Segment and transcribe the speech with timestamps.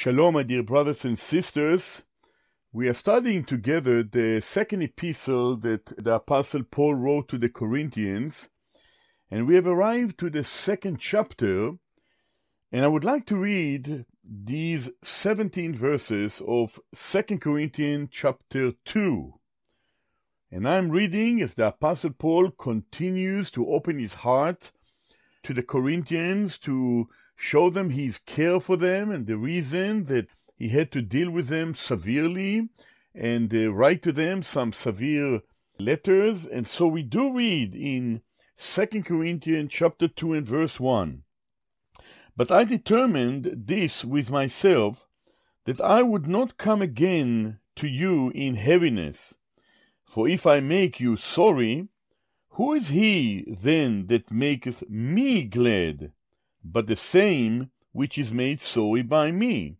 [0.00, 2.04] Shalom, my dear brothers and sisters.
[2.72, 8.48] We are studying together the second epistle that the Apostle Paul wrote to the Corinthians,
[9.28, 11.72] and we have arrived to the second chapter.
[12.70, 19.34] And I would like to read these 17 verses of 2 Corinthians chapter 2.
[20.52, 24.70] And I'm reading as the Apostle Paul continues to open his heart
[25.42, 27.08] to the Corinthians to
[27.40, 30.26] show them his care for them and the reason that
[30.56, 32.68] he had to deal with them severely
[33.14, 35.40] and uh, write to them some severe
[35.78, 36.46] letters.
[36.46, 38.22] And so we do read in
[38.56, 41.22] 2 Corinthians chapter 2 and verse 1.
[42.36, 45.06] But I determined this with myself,
[45.64, 49.34] that I would not come again to you in heaviness.
[50.04, 51.86] For if I make you sorry,
[52.50, 56.12] who is he then that maketh me glad?
[56.64, 59.76] But the same which is made sorry by me.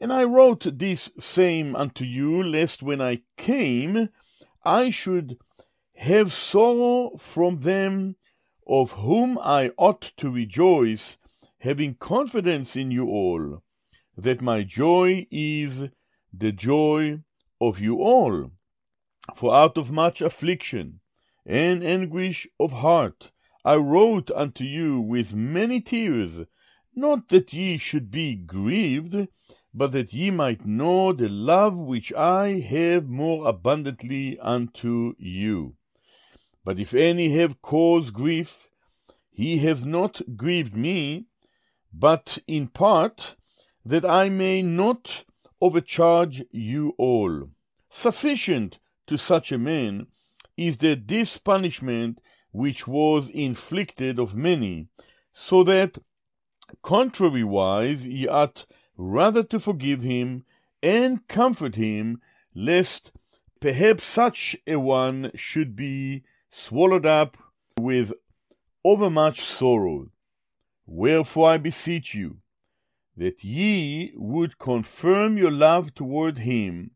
[0.00, 4.08] And I wrote this same unto you, lest when I came
[4.64, 5.38] I should
[5.96, 8.16] have sorrow from them
[8.66, 11.16] of whom I ought to rejoice,
[11.58, 13.62] having confidence in you all,
[14.16, 15.84] that my joy is
[16.32, 17.20] the joy
[17.60, 18.50] of you all.
[19.36, 21.00] For out of much affliction
[21.46, 23.30] and anguish of heart
[23.64, 26.40] I wrote unto you with many tears,
[26.94, 29.28] not that ye should be grieved,
[29.72, 35.76] but that ye might know the love which I have more abundantly unto you.
[36.64, 38.68] But if any have caused grief,
[39.30, 41.26] he has not grieved me,
[41.92, 43.36] but in part,
[43.84, 45.24] that I may not
[45.60, 47.48] overcharge you all.
[47.88, 50.08] Sufficient to such a man
[50.56, 52.20] is that this punishment
[52.52, 54.86] which was inflicted of many,
[55.32, 55.98] so that,
[56.82, 60.44] contrariwise, ye ought rather to forgive him
[60.82, 62.20] and comfort him,
[62.54, 63.12] lest
[63.60, 67.36] perhaps such a one should be swallowed up
[67.78, 68.12] with
[68.84, 70.10] overmuch sorrow.
[70.86, 72.38] Wherefore I beseech you,
[73.16, 76.92] that ye would confirm your love toward him,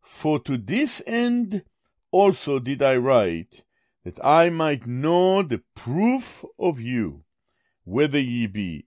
[0.00, 1.64] for to this end
[2.10, 3.62] also did I write,
[4.04, 7.24] that I might know the proof of you,
[7.84, 8.86] whether ye be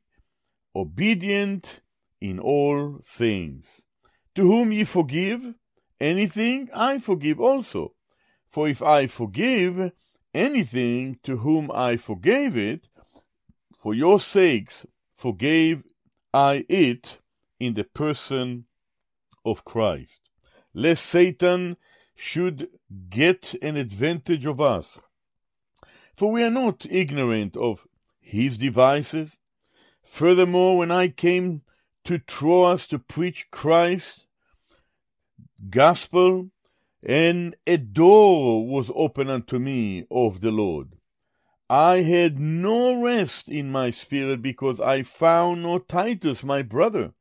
[0.75, 1.81] obedient
[2.19, 3.83] in all things.
[4.35, 5.53] To whom ye forgive
[5.99, 7.93] anything, I forgive also.
[8.49, 9.91] For if I forgive
[10.33, 12.89] anything to whom I forgave it,
[13.77, 15.83] for your sakes forgave
[16.33, 17.19] I it
[17.59, 18.65] in the person
[19.45, 20.21] of Christ,
[20.73, 21.77] lest Satan
[22.15, 22.67] should
[23.09, 24.99] get an advantage of us.
[26.15, 27.87] For we are not ignorant of
[28.21, 29.37] his devices.
[30.01, 31.61] Furthermore, when I came
[32.05, 34.25] to Troas to preach Christ,
[35.69, 36.51] gospel,
[37.03, 40.95] and a door was opened unto me of the Lord.
[41.69, 47.13] I had no rest in my spirit because I found no Titus my brother.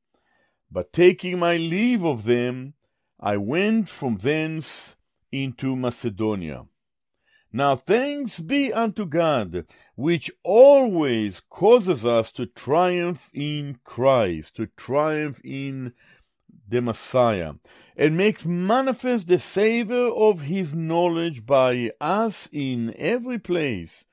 [0.71, 2.75] But taking my leave of them,
[3.19, 4.97] I went from thence
[5.32, 6.66] into Macedonia.
[7.57, 15.41] Now thanks be unto God, which always causes us to triumph in Christ, to triumph
[15.45, 15.93] in
[16.69, 17.53] the Messiah,
[17.97, 24.05] and makes manifest the savor of his knowledge by us in every place.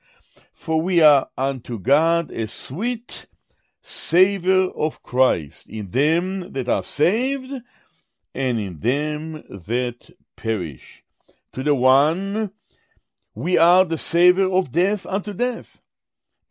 [0.52, 3.26] For we are unto God a sweet
[3.82, 7.60] savor of Christ in them that are saved
[8.36, 11.02] and in them that perish.
[11.54, 12.52] To the one
[13.34, 15.80] we are the savor of death unto death,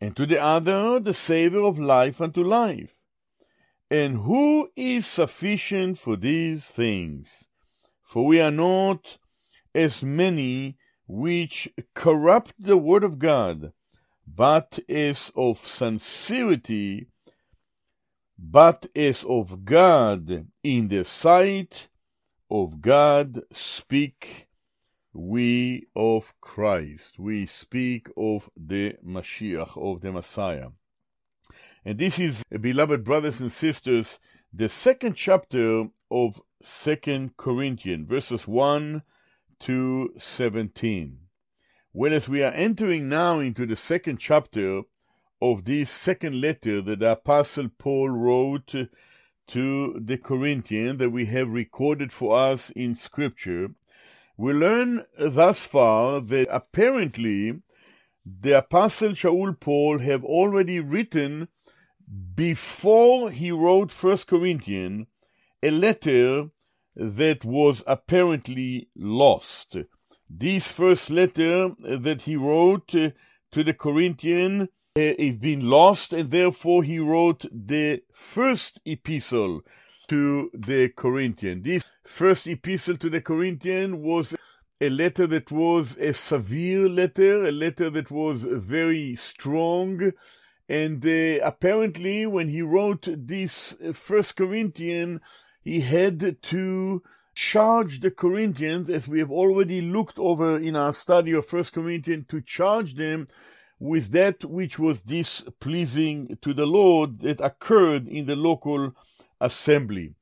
[0.00, 2.94] and to the other the savor of life unto life.
[3.90, 7.46] And who is sufficient for these things?
[8.02, 9.18] For we are not
[9.74, 10.76] as many
[11.06, 13.72] which corrupt the word of God,
[14.26, 17.08] but as of sincerity,
[18.38, 21.88] but as of God, in the sight
[22.50, 24.48] of God speak
[25.12, 27.18] we of Christ.
[27.18, 30.68] We speak of the Mashiach, of the Messiah.
[31.84, 34.18] And this is, beloved brothers and sisters,
[34.52, 39.02] the second chapter of Second Corinthians, verses 1
[39.60, 41.18] to 17.
[41.92, 44.82] Whereas we are entering now into the second chapter
[45.40, 48.74] of this second letter that the Apostle Paul wrote
[49.48, 53.70] to the Corinthians that we have recorded for us in Scripture,
[54.36, 57.60] we learn thus far that apparently
[58.24, 61.48] the Apostle Shaul Paul have already written
[62.34, 65.06] before he wrote First Corinthians,
[65.62, 66.50] a letter
[66.94, 69.76] that was apparently lost.
[70.28, 73.12] This first letter that he wrote to
[73.52, 74.62] the Corinthian
[74.96, 79.62] uh, is been lost, and therefore he wrote the first epistle
[80.12, 81.62] to the Corinthian.
[81.62, 84.34] This first epistle to the Corinthian was
[84.78, 90.12] a letter that was a severe letter, a letter that was very strong.
[90.68, 95.22] And uh, apparently, when he wrote this First Corinthian,
[95.62, 97.02] he had to
[97.34, 102.26] charge the Corinthians, as we have already looked over in our study of First Corinthians,
[102.28, 103.28] to charge them
[103.78, 108.94] with that which was displeasing to the Lord that occurred in the local
[109.42, 110.14] assembly.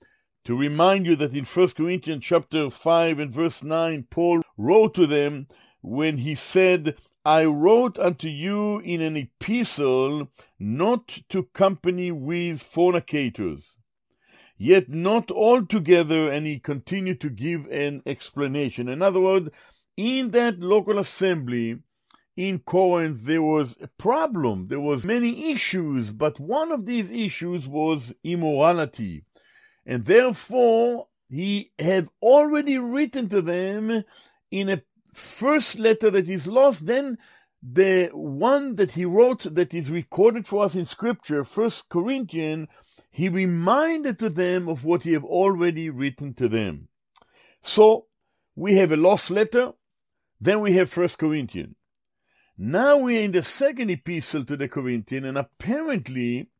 [0.44, 5.06] To remind you that in 1 Corinthians chapter 5 and verse 9, Paul wrote to
[5.06, 5.46] them
[5.82, 10.28] when he said, I wrote unto you in an epistle
[10.58, 13.76] not to company with fornicators.
[14.56, 18.88] Yet not altogether, and he continued to give an explanation.
[18.88, 19.50] In other words,
[19.96, 21.80] in that local assembly,
[22.36, 24.68] in Corinth there was a problem.
[24.68, 29.24] There was many issues, but one of these issues was immorality.
[29.84, 34.04] And therefore he had already written to them
[34.50, 34.82] in a
[35.12, 37.18] first letter that is lost, then
[37.62, 42.68] the one that he wrote that is recorded for us in scripture, First Corinthians,
[43.10, 46.88] he reminded to them of what he had already written to them.
[47.60, 48.06] So
[48.56, 49.72] we have a lost letter,
[50.40, 51.74] then we have First Corinthians.
[52.62, 56.50] Now we are in the second epistle to the Corinthians, and apparently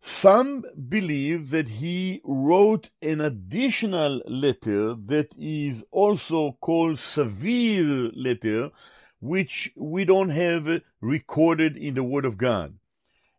[0.00, 8.72] some believe that he wrote an additional letter that is also called severe letter,
[9.20, 12.74] which we don't have recorded in the Word of God.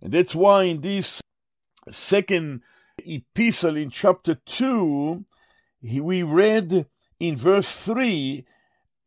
[0.01, 1.19] And that's why in this
[1.89, 2.61] second
[2.99, 5.25] epistle in chapter 2,
[5.81, 6.85] we read
[7.19, 8.45] in verse 3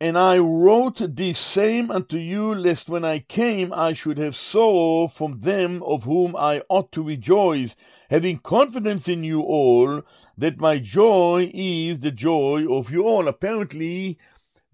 [0.05, 5.07] and I wrote this same unto you, lest when I came I should have sorrow
[5.07, 7.75] from them of whom I ought to rejoice,
[8.11, 10.03] having confidence in you all,
[10.37, 13.29] that my joy is the joy of you all.
[13.29, 14.19] Apparently,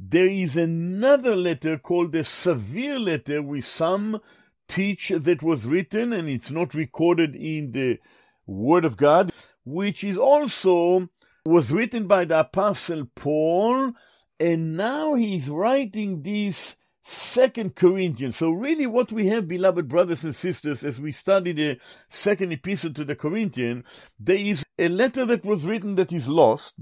[0.00, 4.18] there is another letter called the severe letter, which some
[4.66, 8.00] teach that was written, and it's not recorded in the
[8.48, 9.30] Word of God,
[9.64, 11.08] which is also
[11.44, 13.92] was written by the Apostle Paul
[14.40, 18.36] and now he's writing these Second Corinthians.
[18.36, 21.78] So really what we have, beloved brothers and sisters, as we study the
[22.08, 23.84] second epistle to the Corinthians,
[24.18, 26.74] there is a letter that was written that is lost.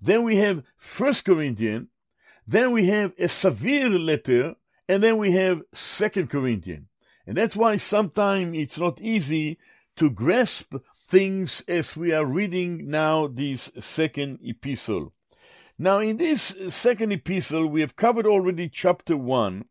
[0.00, 1.88] Then we have First Corinthians.
[2.46, 4.56] Then we have a severe letter.
[4.88, 6.86] And then we have Second Corinthians.
[7.26, 9.58] And that's why sometimes it's not easy
[9.96, 10.74] to grasp
[11.06, 15.12] things as we are reading now this second epistle.
[15.82, 19.64] Now, in this second epistle, we have covered already chapter 1,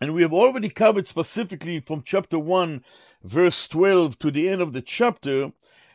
[0.00, 2.84] and we have already covered specifically from chapter 1,
[3.24, 5.50] verse 12 to the end of the chapter,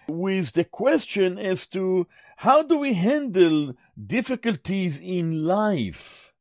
[0.09, 2.05] with the question as to
[2.39, 6.33] how do we handle difficulties in life?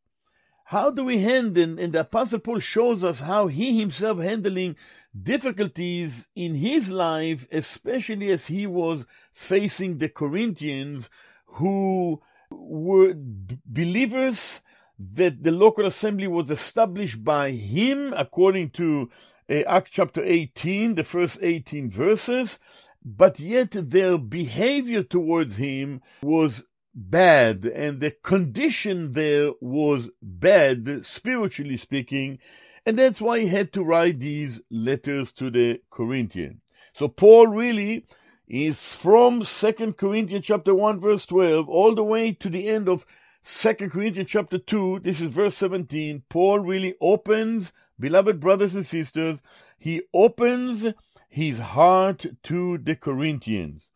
[0.64, 4.74] How do we handle, and the Apostle Paul shows us how he himself handling
[5.16, 11.08] difficulties in his life, especially as he was facing the Corinthians
[11.46, 12.20] who
[12.69, 14.63] were believers
[14.98, 19.10] that the local assembly was established by him according to
[19.51, 22.58] uh, Act chapter 18, the first 18 verses,
[23.05, 31.77] but yet their behavior towards him was bad, and the condition there was bad, spiritually
[31.77, 32.39] speaking,
[32.84, 36.60] and that's why he had to write these letters to the Corinthians.
[36.94, 38.05] So Paul really
[38.48, 43.05] is from Second Corinthians chapter 1 verse 12 all the way to the end of
[43.43, 49.40] Second Corinthians chapter 2 this is verse 17 Paul really opens beloved brothers and sisters
[49.78, 50.86] he opens
[51.28, 53.90] his heart to the Corinthians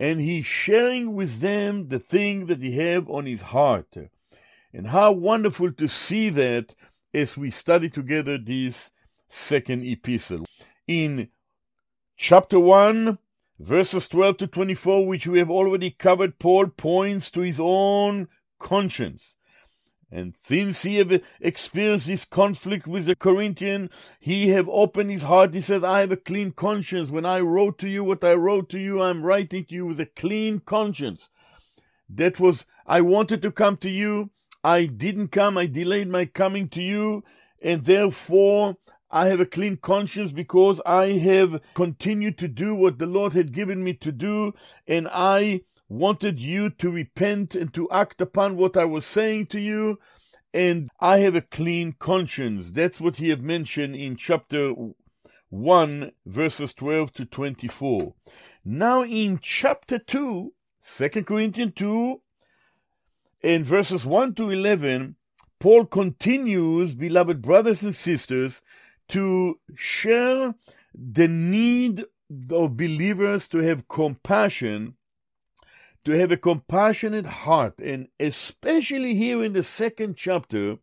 [0.00, 3.94] and he's sharing with them the thing that he have on his heart.
[4.72, 6.74] And how wonderful to see that
[7.12, 8.92] as we study together this
[9.28, 10.46] second epistle.
[10.86, 11.28] In
[12.16, 13.18] chapter 1
[13.62, 19.34] Verses 12 to 24, which we have already covered, Paul points to his own conscience.
[20.10, 25.52] And since he have experienced this conflict with the Corinthian, he have opened his heart.
[25.52, 27.10] He says, I have a clean conscience.
[27.10, 30.00] When I wrote to you what I wrote to you, I'm writing to you with
[30.00, 31.28] a clean conscience.
[32.08, 34.30] That was, I wanted to come to you.
[34.64, 35.58] I didn't come.
[35.58, 37.24] I delayed my coming to you.
[37.62, 38.78] And therefore,
[39.10, 43.52] I have a clean conscience because I have continued to do what the Lord had
[43.52, 44.52] given me to do,
[44.86, 49.60] and I wanted you to repent and to act upon what I was saying to
[49.60, 49.98] you,
[50.54, 52.70] and I have a clean conscience.
[52.70, 54.72] That's what he had mentioned in chapter
[55.48, 58.14] 1, verses 12 to 24.
[58.64, 60.52] Now in chapter 2,
[60.84, 62.20] 2 Corinthians 2,
[63.42, 65.16] in verses 1 to 11,
[65.58, 68.62] Paul continues, beloved brothers and sisters,
[69.10, 70.54] to share
[70.94, 72.04] the need
[72.50, 74.94] of believers to have compassion,
[76.04, 77.80] to have a compassionate heart.
[77.80, 80.78] And especially here in the second chapter,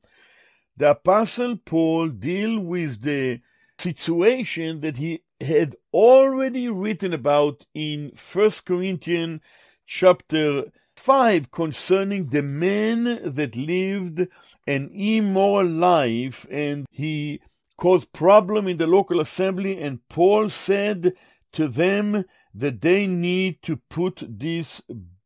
[0.76, 3.42] the Apostle Paul deal with the
[3.80, 9.42] situation that he had already written about in First Corinthians
[9.86, 10.66] chapter
[10.96, 14.28] 5 concerning the man that lived
[14.66, 17.40] an immoral life and he
[17.78, 21.14] caused problem in the local assembly and Paul said
[21.54, 24.82] to them that they need to put this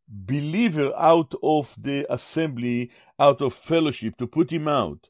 [0.08, 5.08] believer out of the assembly, out of fellowship, to put him out.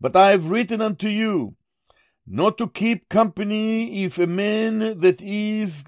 [0.00, 1.56] But I have written unto you
[2.26, 5.84] not to keep company if a man that is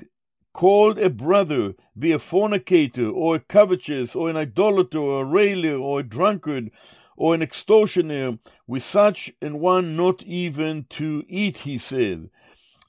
[0.53, 5.77] called a brother be a fornicator, or a covetous, or an idolater, or a railer,
[5.77, 6.71] or a drunkard,
[7.19, 12.31] or an extortioner, with such an one not even to eat, he said.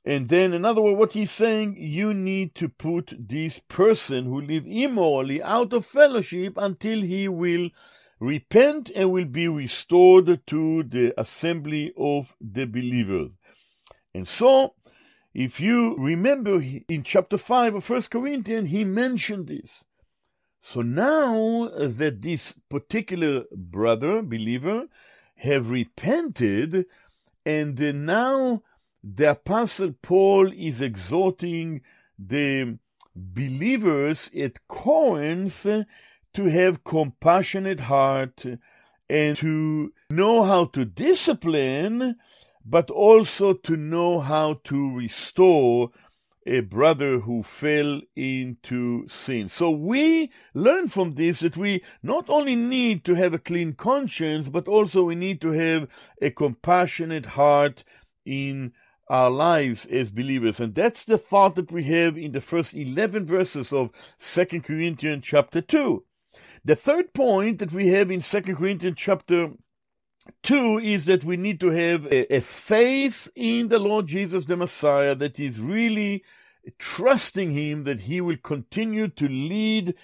[0.05, 4.39] And then, in other words, what he's saying, you need to put this person who
[4.39, 7.69] live immorally out of fellowship until he will
[8.19, 13.31] repent and will be restored to the assembly of the believers.
[14.13, 14.75] And so,
[15.33, 19.85] if you remember in chapter 5 of 1 Corinthians, he mentioned this.
[20.61, 24.87] So now that this particular brother, believer,
[25.35, 26.85] have repented,
[27.45, 28.63] and now
[29.03, 31.81] the apostle Paul is exhorting
[32.17, 32.77] the
[33.15, 35.65] believers at Corinth
[36.33, 38.45] to have compassionate heart
[39.09, 42.15] and to know how to discipline
[42.65, 45.89] but also to know how to restore
[46.45, 49.47] a brother who fell into sin.
[49.47, 54.49] So we learn from this that we not only need to have a clean conscience,
[54.49, 55.87] but also we need to have
[56.21, 57.83] a compassionate heart
[58.25, 58.73] in
[59.09, 60.59] our lives as believers.
[60.59, 65.25] And that's the thought that we have in the first 11 verses of 2 Corinthians
[65.25, 66.03] chapter 2.
[66.63, 69.51] The third point that we have in 2 Corinthians chapter
[70.43, 74.57] Two is that we need to have a, a, faith in the Lord Jesus the
[74.57, 76.23] Messiah that is really
[76.77, 79.95] trusting Him that He will continue to lead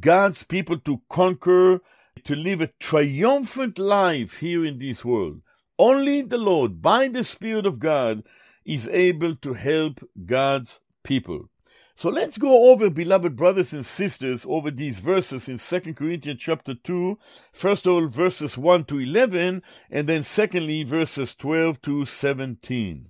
[0.00, 1.80] God's people to conquer,
[2.24, 5.42] to live a triumphant life here in this world.
[5.78, 8.24] Only the Lord, by the Spirit of God,
[8.64, 11.50] is able to help God's people.
[11.98, 16.74] So let's go over, beloved brothers and sisters, over these verses in 2 Corinthians chapter
[16.74, 17.18] 2.
[17.54, 23.08] First of all, verses 1 to 11, and then secondly, verses 12 to 17.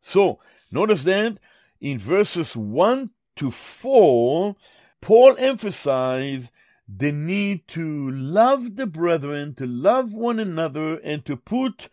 [0.00, 0.38] So,
[0.70, 1.38] notice that
[1.80, 4.54] in verses 1 to 4,
[5.00, 6.52] Paul emphasized
[6.88, 11.88] the need to love the brethren, to love one another, and to put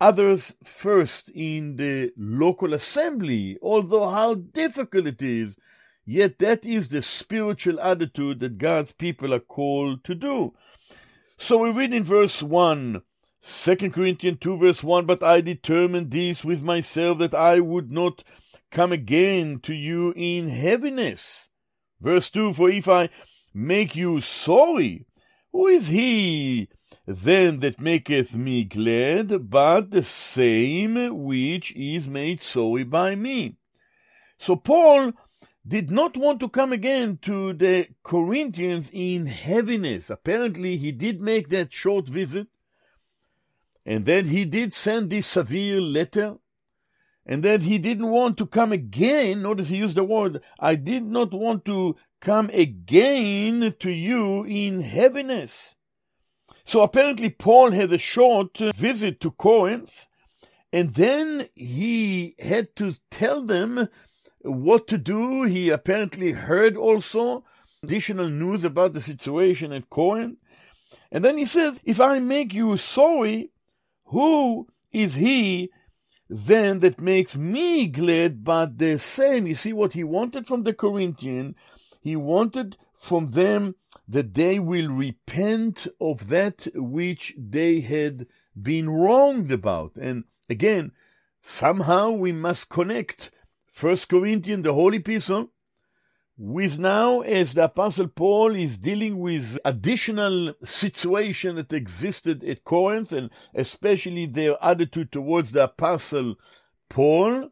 [0.00, 5.56] others first in the local assembly, although how difficult it is
[6.10, 10.54] Yet that is the spiritual attitude that God's people are called to do.
[11.36, 13.02] So we read in verse 1,
[13.42, 18.24] 2 Corinthians 2, verse 1 But I determined this with myself that I would not
[18.70, 21.50] come again to you in heaviness.
[22.00, 23.10] Verse 2 For if I
[23.52, 25.04] make you sorry,
[25.52, 26.70] who is he
[27.06, 33.58] then that maketh me glad but the same which is made sorry by me?
[34.38, 35.12] So Paul
[35.68, 40.08] did not want to come again to the Corinthians in heaviness.
[40.08, 42.48] Apparently, he did make that short visit,
[43.84, 46.36] and then he did send this severe letter,
[47.26, 49.42] and then he didn't want to come again.
[49.42, 54.80] Notice he used the word, I did not want to come again to you in
[54.80, 55.74] heaviness.
[56.64, 60.06] So apparently, Paul had a short visit to Corinth,
[60.72, 63.88] and then he had to tell them
[64.42, 65.44] what to do.
[65.44, 67.44] He apparently heard also
[67.82, 70.38] additional news about the situation at Corinth.
[71.10, 73.50] And then he says, If I make you sorry,
[74.06, 75.70] who is he
[76.30, 79.46] then that makes me glad but the same?
[79.46, 81.54] You see what he wanted from the Corinthian?
[82.00, 83.76] He wanted from them
[84.06, 88.26] that they will repent of that which they had
[88.60, 89.92] been wronged about.
[89.96, 90.92] And again,
[91.42, 93.30] somehow we must connect
[93.78, 95.52] First Corinthians, the Holy epistle,
[96.36, 103.12] with now as the apostle paul is dealing with additional situation that existed at corinth
[103.12, 106.34] and especially their attitude towards the apostle
[106.88, 107.50] paul.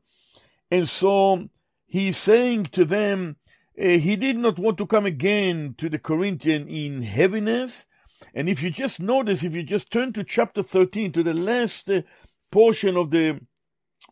[0.68, 1.49] And so
[1.87, 3.37] he's saying to them
[3.80, 7.87] uh, he did not want to come again to the corinthian in heaviness.
[8.35, 11.88] And if you just notice if you just turn to chapter 13 to the last
[11.88, 12.02] uh,
[12.50, 13.42] portion of the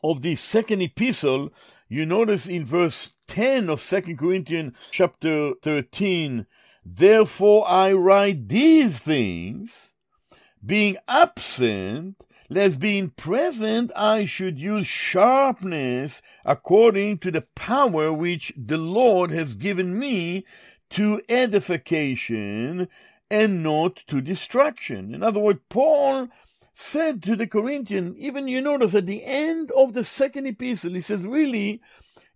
[0.04, 1.50] of the second epistle
[1.88, 6.46] you notice in verse 10 of Second Corinthians chapter 13,
[6.84, 9.94] Therefore I write these things,
[10.64, 12.16] being absent,
[12.48, 19.54] lest being present I should use sharpness according to the power which the Lord has
[19.54, 20.44] given me
[20.90, 22.88] to edification
[23.30, 25.14] and not to destruction.
[25.14, 26.28] In other words, Paul
[26.74, 31.00] said to the Corinthians, even you notice at the end of the second epistle, he
[31.00, 31.80] says, really,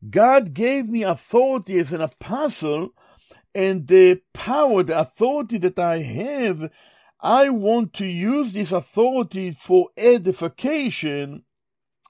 [0.08, 2.90] God gave me authority as an apostle,
[3.54, 6.70] and the power, the authority that I have,
[7.20, 11.42] I want to use this authority for edification,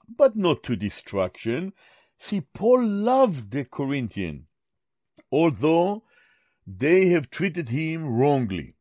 [0.07, 1.73] but not to destruction.
[2.19, 4.45] See, Paul loved the Corinthian,
[5.31, 6.03] although
[6.67, 8.75] they have treated him wrongly.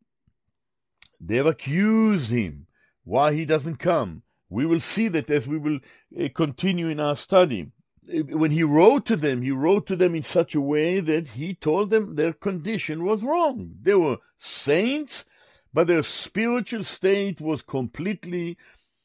[1.18, 2.67] They have accused him
[3.08, 4.22] why he doesn't come.
[4.50, 5.80] We will see that as we will
[6.18, 7.72] uh, continue in our study
[8.08, 11.54] when he wrote to them, he wrote to them in such a way that he
[11.54, 13.74] told them their condition was wrong.
[13.82, 15.24] They were saints,
[15.72, 18.56] but their spiritual state was completely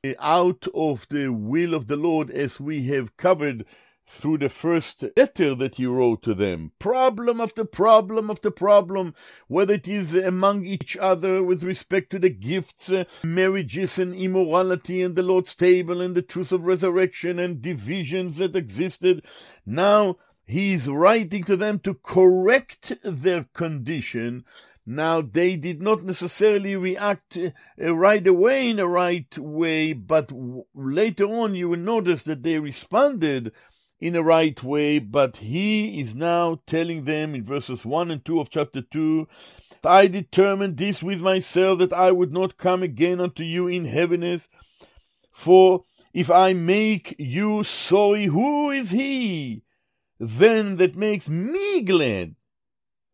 [0.05, 3.65] uh, out of the will of the Lord, as we have covered
[4.05, 6.71] through the first letter that he wrote to them.
[6.79, 9.13] Problem after problem after problem,
[9.47, 15.01] whether it is among each other with respect to the gifts, uh, marriages and immorality
[15.01, 19.25] and the Lord's table and the truth of resurrection and divisions that existed.
[19.65, 24.43] Now he is writing to them to correct their condition.
[24.85, 30.65] Now, they did not necessarily react uh, right away in a right way, but w-
[30.75, 33.53] later on you will notice that they responded
[34.05, 38.39] in a right way, but he is now telling them in verses 1 and 2
[38.39, 39.27] of chapter 2
[39.85, 44.47] I determined this with myself that I would not come again unto you in heaviness.
[45.31, 49.63] For if I make you sorry, who is he
[50.19, 52.35] then that makes me glad?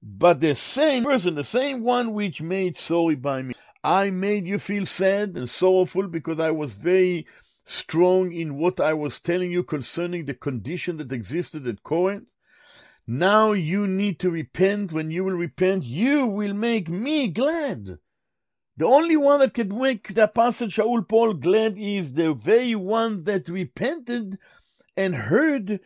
[0.02, 3.54] But the same person, the same one which made sorry by me.
[3.84, 7.25] I made you feel sad and sorrowful because I was very
[7.69, 12.27] strong in what I was telling you concerning the condition that existed at Corinth.
[13.05, 14.91] Now you need to repent.
[14.91, 17.99] When you will repent, you will make me glad.
[18.77, 23.23] The only one that can make the Apostle Shaul Paul glad is the very one
[23.25, 24.39] that repented
[24.95, 25.79] and heard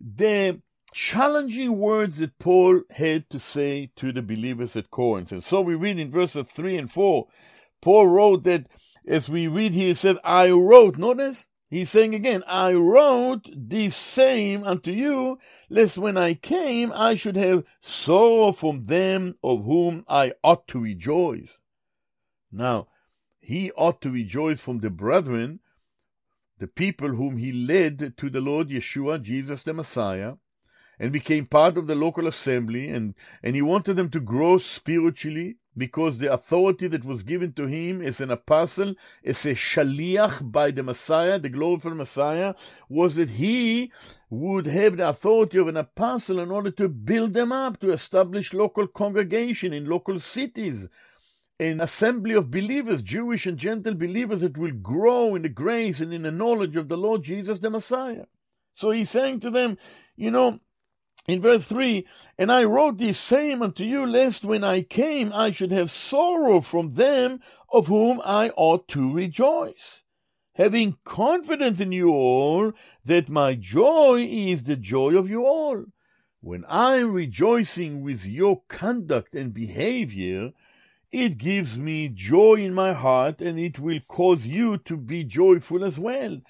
[0.00, 0.60] the
[0.92, 5.32] challenging words that Paul had to say to the believers at Corinth.
[5.32, 7.26] And so we read in verses 3 and 4,
[7.80, 8.68] Paul wrote that
[9.08, 13.90] as we read here, it says, I wrote, notice, he's saying again, I wrote the
[13.90, 20.04] same unto you, lest when I came I should have sorrow from them of whom
[20.08, 21.58] I ought to rejoice.
[22.52, 22.88] Now,
[23.40, 25.60] he ought to rejoice from the brethren,
[26.58, 30.34] the people whom he led to the Lord Yeshua, Jesus the Messiah,
[30.98, 35.57] and became part of the local assembly, and, and he wanted them to grow spiritually,
[35.78, 40.70] because the authority that was given to him as an apostle, as a shaliach by
[40.70, 42.54] the Messiah, the glorified Messiah,
[42.88, 43.92] was that he
[44.28, 48.52] would have the authority of an apostle in order to build them up, to establish
[48.52, 50.88] local congregation in local cities,
[51.60, 56.12] an assembly of believers, Jewish and Gentile believers that will grow in the grace and
[56.12, 58.26] in the knowledge of the Lord Jesus the Messiah.
[58.74, 59.76] So he's saying to them,
[60.16, 60.60] you know,
[61.28, 62.06] in verse 3
[62.38, 66.60] And I wrote this same unto you, lest when I came I should have sorrow
[66.60, 70.02] from them of whom I ought to rejoice,
[70.54, 72.72] having confidence in you all
[73.04, 75.84] that my joy is the joy of you all.
[76.40, 80.52] When I am rejoicing with your conduct and behavior,
[81.12, 85.84] it gives me joy in my heart, and it will cause you to be joyful
[85.84, 86.40] as well.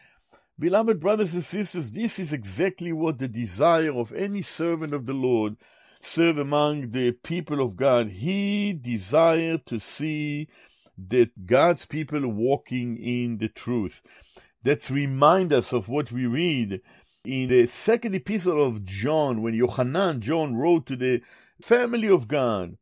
[0.61, 5.12] Beloved brothers and sisters, this is exactly what the desire of any servant of the
[5.12, 5.55] Lord
[6.01, 8.09] serve among the people of God.
[8.09, 10.49] He desired to see
[10.97, 14.03] that God's people walking in the truth.
[14.64, 16.81] That remind us of what we read
[17.25, 21.23] in the second epistle of John, when Yohanan, John, wrote to the
[21.62, 22.77] family of God,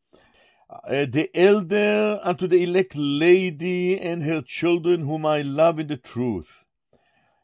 [0.71, 5.99] uh, the elder unto the elect lady and her children whom I love in the
[5.99, 6.65] truth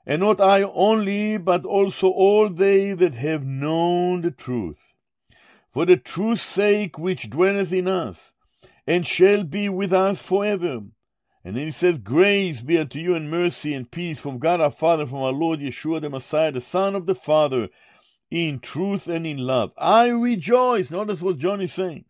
[0.07, 4.95] and not I only, but also all they that have known the truth.
[5.71, 8.35] For the truth's sake which dwelleth in us,
[8.87, 10.81] and shall be with us forever.
[11.45, 14.71] And then he says, Grace be unto you and mercy and peace from God our
[14.71, 17.69] Father, from our Lord Yeshua the Messiah, the Son of the Father,
[18.31, 19.73] in truth and in love.
[19.77, 20.91] I rejoice.
[20.91, 22.05] Notice what John is saying.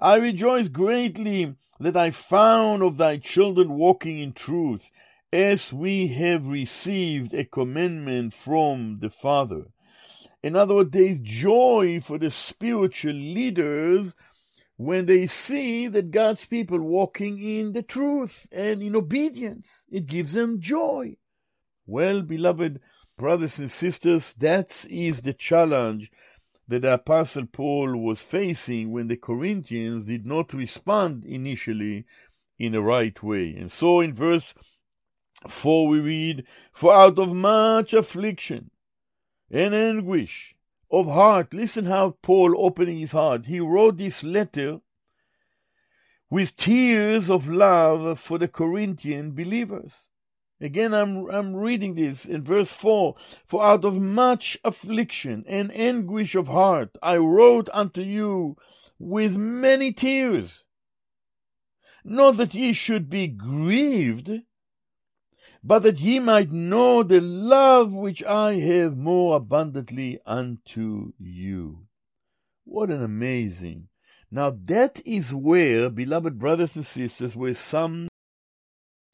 [0.00, 4.90] I rejoice greatly that I found of thy children walking in truth,
[5.32, 9.66] as we have received a commandment from the Father.
[10.42, 14.14] In other words, there is joy for the spiritual leaders
[14.76, 19.84] when they see that God's people walking in the truth and in obedience.
[19.90, 21.16] It gives them joy.
[21.86, 22.80] Well, beloved
[23.16, 26.10] brothers and sisters, that is the challenge
[26.68, 32.04] that the Apostle Paul was facing when the Corinthians did not respond initially
[32.58, 33.54] in the right way.
[33.58, 34.54] And so in verse
[35.46, 38.70] 4 we read, For out of much affliction
[39.50, 40.54] and anguish
[40.90, 44.80] of heart, listen how Paul opening his heart, he wrote this letter
[46.30, 50.08] with tears of love for the Corinthian believers.
[50.60, 53.14] Again, I'm, I'm reading this in verse 4
[53.46, 58.56] For out of much affliction and anguish of heart I wrote unto you
[58.98, 60.64] with many tears.
[62.04, 64.42] Not that ye should be grieved,
[65.62, 71.86] but that ye might know the love which I have more abundantly unto you.
[72.64, 73.88] What an amazing.
[74.30, 78.08] Now that is where, beloved brothers and sisters, where some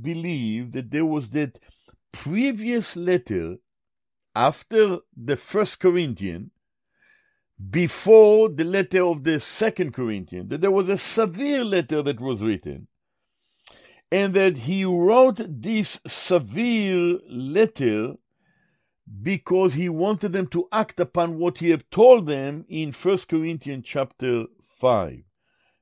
[0.03, 1.61] believe that there was that
[2.13, 3.57] previous letter
[4.35, 6.51] after the first Corinthian,
[7.71, 12.43] before the letter of the second Corinthian, that there was a severe letter that was
[12.43, 12.89] written,
[14.11, 18.15] and that he wrote this severe letter
[19.23, 23.85] because he wanted them to act upon what he had told them in First Corinthians
[23.87, 24.45] chapter
[24.79, 25.23] 5.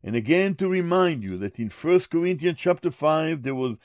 [0.03, 3.77] And again to remind you that in First Corinthians chapter 5 there was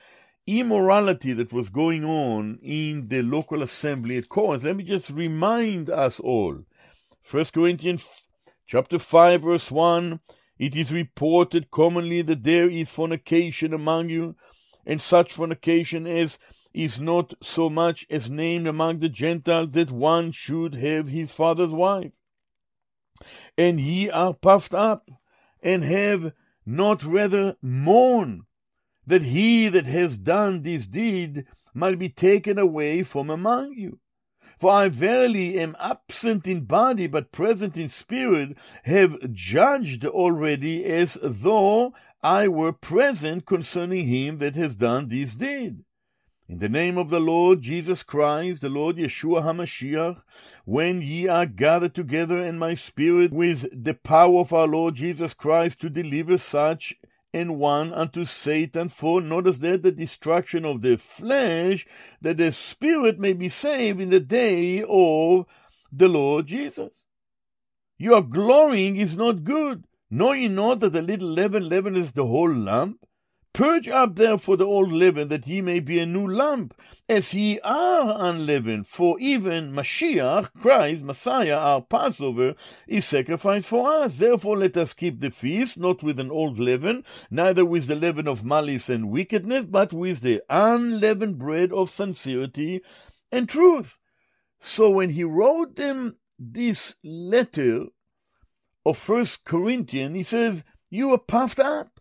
[0.48, 4.64] immorality that was going on in the local assembly at Corinth.
[4.64, 6.64] Let me just remind us all.
[7.22, 8.08] First Corinthians
[8.66, 10.20] chapter 5 verse 1
[10.60, 14.36] it is reported commonly that there is fornication among you,
[14.86, 16.40] and such fornication as
[16.74, 21.70] is not so much as named among the Gentiles that one should have his father's
[21.70, 22.12] wife.
[23.58, 25.10] And ye are puffed up,
[25.62, 26.34] and have
[26.66, 28.46] not rather mourn
[29.06, 34.00] that he that has done this deed might be taken away from among you.
[34.58, 41.18] For I verily am absent in body, but present in spirit, have judged already as
[41.22, 41.94] though
[42.24, 45.84] I were present concerning him that has done this deed.
[46.50, 50.22] In the name of the Lord Jesus Christ, the Lord Yeshua HaMashiach,
[50.64, 55.34] when ye are gathered together in my spirit with the power of our Lord Jesus
[55.34, 56.96] Christ to deliver such
[57.34, 61.86] and one unto Satan for, notice there, the destruction of the flesh,
[62.22, 65.46] that the spirit may be saved in the day of
[65.92, 67.06] the Lord Jesus.
[67.98, 69.86] Your glorying is not good.
[70.10, 73.07] Know ye not that a little leaven leaveneth the whole lump?
[73.58, 77.60] Purge up therefore the old leaven, that ye may be a new lump, as ye
[77.62, 78.86] are unleavened.
[78.86, 82.54] For even Mashiach, Christ, Messiah, our Passover,
[82.88, 84.20] is sacrificed for us.
[84.20, 88.28] Therefore let us keep the feast, not with an old leaven, neither with the leaven
[88.28, 92.82] of malice and wickedness, but with the unleavened bread of sincerity
[93.32, 93.98] and truth.
[94.60, 97.86] So when he wrote them this letter
[98.86, 101.97] of First Corinthians, he says, You are puffed up.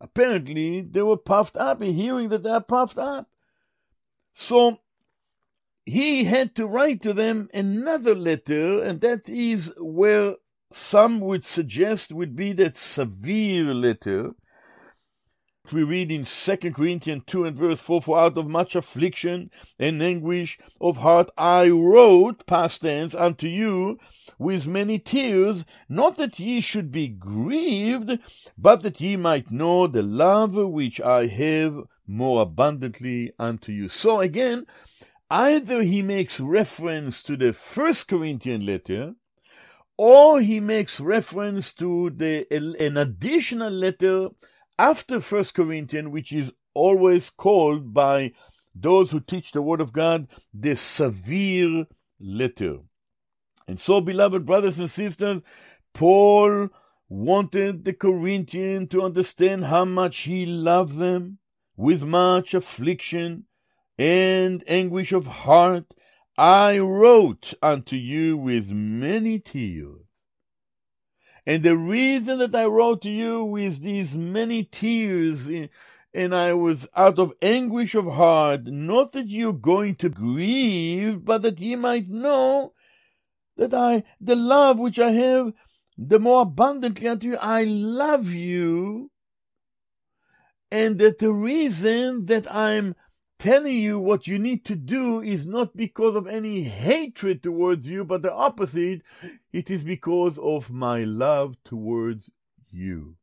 [0.00, 3.28] Apparently, they were puffed up in hearing that they're puffed up.
[4.34, 4.78] So
[5.84, 10.36] he had to write to them another letter, and that is where
[10.70, 14.34] some would suggest would be that severe letter.
[15.72, 20.02] We read in 2 Corinthians 2 and verse 4 For out of much affliction and
[20.02, 23.98] anguish of heart I wrote, past tense, unto you
[24.38, 28.18] with many tears, not that ye should be grieved,
[28.56, 33.88] but that ye might know the love which I have more abundantly unto you.
[33.88, 34.66] So again,
[35.30, 39.14] either he makes reference to the first Corinthian letter,
[39.96, 44.28] or he makes reference to the an additional letter
[44.78, 48.32] after First Corinthians, which is always called by
[48.74, 51.86] those who teach the Word of God the severe
[52.20, 52.78] letter.
[53.66, 55.42] And so, beloved brothers and sisters,
[55.92, 56.68] Paul
[57.08, 61.38] wanted the Corinthians to understand how much he loved them
[61.76, 63.44] with much affliction
[63.98, 65.94] and anguish of heart,
[66.36, 70.07] I wrote unto you with many tears.
[71.48, 76.86] And the reason that I wrote to you with these many tears, and I was
[76.94, 82.10] out of anguish of heart, not that you're going to grieve, but that ye might
[82.10, 82.74] know
[83.56, 85.54] that I, the love which I have,
[85.96, 89.10] the more abundantly unto you, I love you,
[90.70, 92.94] and that the reason that I'm
[93.38, 98.04] telling you what you need to do is not because of any hatred towards you,
[98.04, 99.02] but the opposite.
[99.52, 102.30] It is because of my love towards
[102.70, 103.16] you.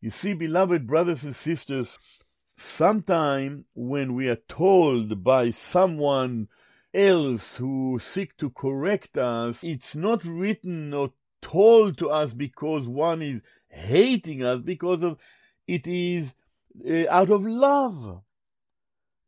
[0.00, 1.98] You see, beloved brothers and sisters,
[2.56, 6.48] sometime when we are told by someone
[6.92, 13.22] else who seek to correct us, it's not written or told to us because one
[13.22, 15.18] is hating us, because of
[15.66, 16.34] it is
[16.88, 18.22] uh, out of love.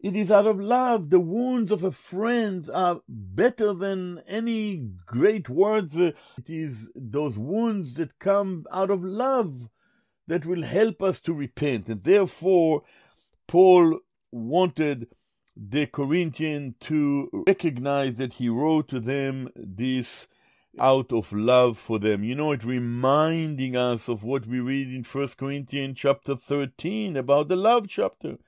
[0.00, 1.10] It is out of love.
[1.10, 5.96] The wounds of a friend are better than any great words.
[5.96, 6.14] It
[6.46, 9.68] is those wounds that come out of love
[10.28, 11.88] that will help us to repent.
[11.88, 12.82] And therefore,
[13.48, 13.98] Paul
[14.30, 15.08] wanted
[15.56, 20.28] the Corinthian to recognize that he wrote to them this
[20.78, 22.22] out of love for them.
[22.22, 27.48] You know, it reminding us of what we read in First Corinthians chapter 13 about
[27.48, 28.38] the love chapter.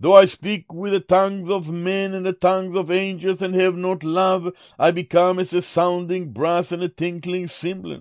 [0.00, 3.76] Though I speak with the tongues of men and the tongues of angels and have
[3.76, 8.00] not love, I become as a sounding brass and a tinkling cymbal.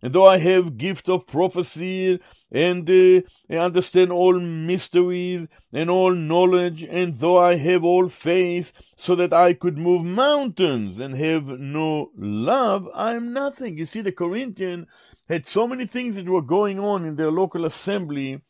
[0.00, 2.20] And though I have gift of prophecy
[2.50, 3.20] and uh,
[3.54, 9.52] understand all mysteries and all knowledge, and though I have all faith so that I
[9.52, 13.76] could move mountains and have no love, I am nothing.
[13.76, 14.86] You see, the Corinthian
[15.28, 18.40] had so many things that were going on in their local assembly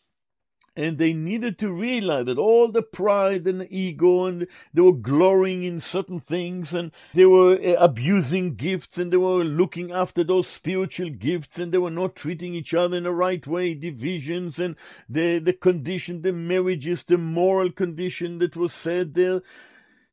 [0.79, 4.93] and they needed to realize that all the pride and the ego and they were
[4.93, 10.23] glorying in certain things and they were uh, abusing gifts and they were looking after
[10.23, 14.61] those spiritual gifts and they were not treating each other in the right way divisions
[14.61, 14.77] and
[15.09, 19.43] the the condition the marriages the moral condition that was said there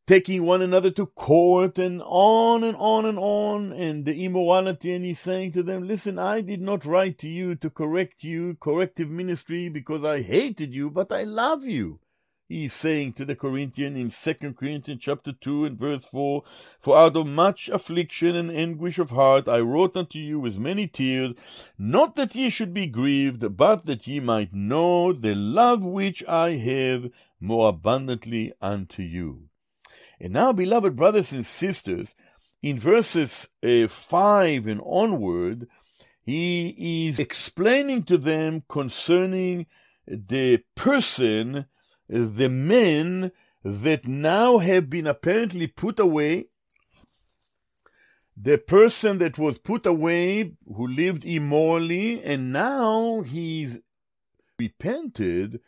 [0.08, 3.74] taking one another to court and on and on and on.
[3.74, 7.56] And the immorality and he's saying to them listen i did not write to you
[7.56, 12.00] to correct you corrective ministry because i hated you but i love you.
[12.48, 16.44] He's saying to the corinthian in 2 corinthians chapter 2 and verse 4
[16.80, 20.86] for out of much affliction and anguish of heart i wrote unto you with many
[20.86, 21.34] tears
[21.80, 26.52] not that ye should be grieved but that ye might know the love which i
[26.52, 29.50] have more abundantly unto you
[30.20, 32.16] and now, beloved brothers and sisters,
[32.62, 35.68] in verses uh, 5 and onward,
[36.24, 39.68] he is explaining to them concerning
[40.08, 41.66] the person,
[42.10, 43.32] the men
[43.64, 46.46] that now have been apparently put away.
[48.38, 53.80] The person that was put away, who lived immorally, and now he's
[54.60, 55.62] repented,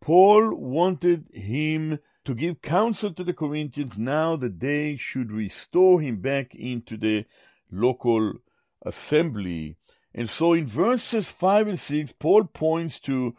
[0.00, 6.16] Paul wanted him to give counsel to the Corinthians now that they should restore him
[6.16, 7.26] back into the
[7.70, 8.34] local
[8.82, 9.76] assembly.
[10.14, 13.34] And so in verses 5 and 6, Paul points to,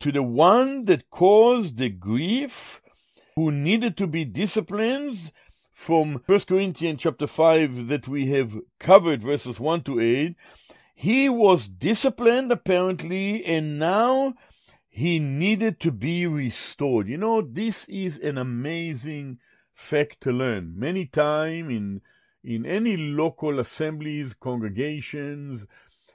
[0.00, 2.82] to the one that caused the grief,
[3.36, 5.32] who needed to be disciplined,
[5.80, 10.36] from 1 Corinthians chapter 5 that we have covered, verses 1 to 8.
[10.94, 14.34] He was disciplined apparently, and now
[14.90, 17.08] he needed to be restored.
[17.08, 19.38] You know, this is an amazing
[19.72, 20.74] fact to learn.
[20.76, 22.02] Many times in
[22.42, 25.66] in any local assemblies, congregations,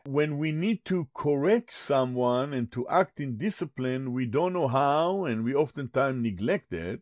[0.05, 5.25] when we need to correct someone and to act in discipline, we don't know how,
[5.25, 7.01] and we oftentimes neglect that.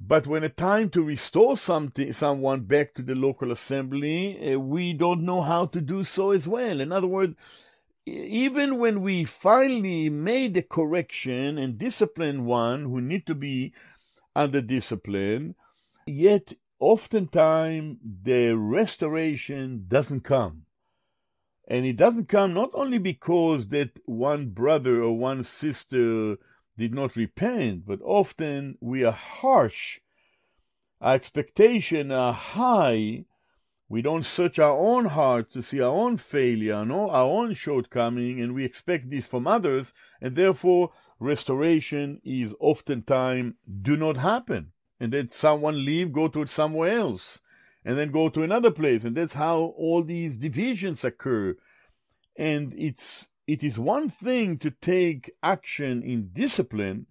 [0.00, 4.92] But when it's time to restore something, someone back to the local assembly, uh, we
[4.92, 6.80] don't know how to do so as well.
[6.80, 7.34] In other words,
[8.08, 13.72] even when we finally made the correction and discipline one who need to be
[14.34, 15.54] under discipline,
[16.06, 20.62] yet oftentimes the restoration doesn't come.
[21.66, 26.36] And it doesn't come not only because that one brother or one sister
[26.78, 30.00] did not repent, but often we are harsh.
[31.00, 33.24] Our expectations are high
[33.90, 38.40] we don't search our own hearts to see our own failure and our own shortcoming,
[38.40, 44.72] and we expect this from others, and therefore restoration is oftentimes do not happen.
[45.00, 47.40] And then someone leave, go to somewhere else,
[47.84, 51.56] and then go to another place, and that's how all these divisions occur.
[52.36, 57.06] And it's it is one thing to take action in discipline,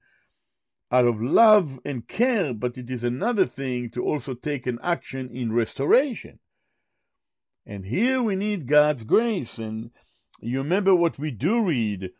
[0.92, 5.32] out of love and care, but it is another thing to also take an action
[5.32, 6.38] in restoration.
[7.70, 9.60] And here we need God's grace.
[9.60, 9.92] And
[10.40, 12.12] you remember what we do read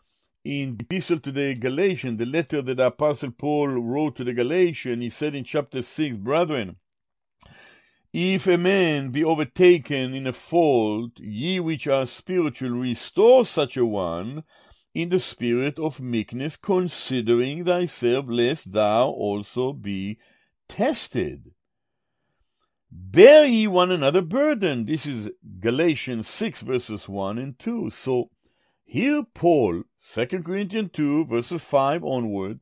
[0.44, 4.34] in the epistle to the Galatians, the letter that the Apostle Paul wrote to the
[4.34, 5.02] Galatians.
[5.02, 6.76] He said in chapter 6, Brethren,
[8.12, 13.86] if a man be overtaken in a fault, ye which are spiritual, restore such a
[13.86, 14.44] one
[14.94, 20.18] in the spirit of meekness, considering thyself, lest thou also be
[20.68, 21.52] tested.
[22.90, 24.86] Bear ye one another burden.
[24.86, 27.90] This is Galatians 6, verses 1 and 2.
[27.90, 28.30] So
[28.86, 32.62] here, Paul, 2 Corinthians 2, verses 5 onward,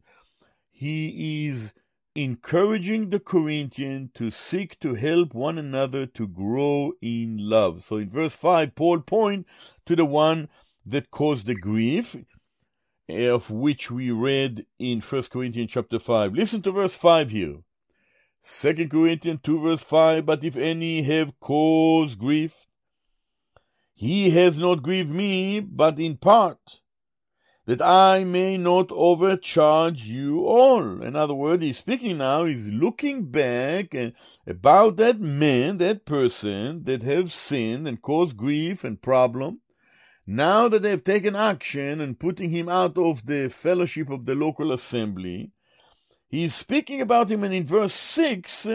[0.71, 1.73] he is
[2.15, 7.83] encouraging the Corinthians to seek to help one another to grow in love.
[7.83, 9.47] So in verse 5, Paul points
[9.85, 10.49] to the one
[10.87, 12.15] that caused the grief,
[13.07, 16.33] eh, of which we read in 1 Corinthians chapter 5.
[16.33, 17.57] Listen to verse 5 here.
[18.47, 22.67] 2 Corinthians 2 verse 5, But if any have caused grief,
[23.95, 26.79] he has not grieved me, but in part,
[27.65, 31.01] that I may not overcharge you all.
[31.01, 34.13] In other words, he's speaking now, he's looking back and
[34.45, 39.61] about that man, that person that have sinned and caused grief and problem,
[40.27, 44.71] now that they've taken action and putting him out of the fellowship of the local
[44.71, 45.51] assembly,
[46.27, 48.67] he's speaking about him, and in verse 6,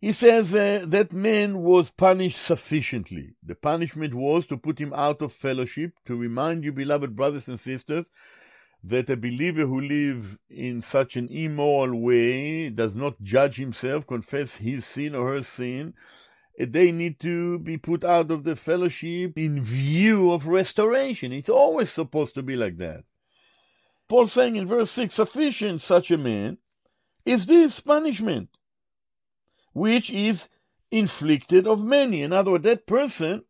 [0.00, 3.34] he says uh, that man was punished sufficiently.
[3.42, 7.60] The punishment was to put him out of fellowship, to remind you, beloved brothers and
[7.60, 8.10] sisters,
[8.82, 14.56] that a believer who lives in such an immoral way does not judge himself, confess
[14.56, 15.94] his sin or her sin,
[16.58, 21.32] they need to be put out of the fellowship in view of restoration.
[21.32, 23.04] It's always supposed to be like that.
[24.08, 26.58] Paul saying in verse 6 sufficient such a man
[27.24, 28.50] is this punishment,
[29.72, 30.48] which is
[30.90, 32.22] inflicted of many.
[32.22, 33.44] In other words, that person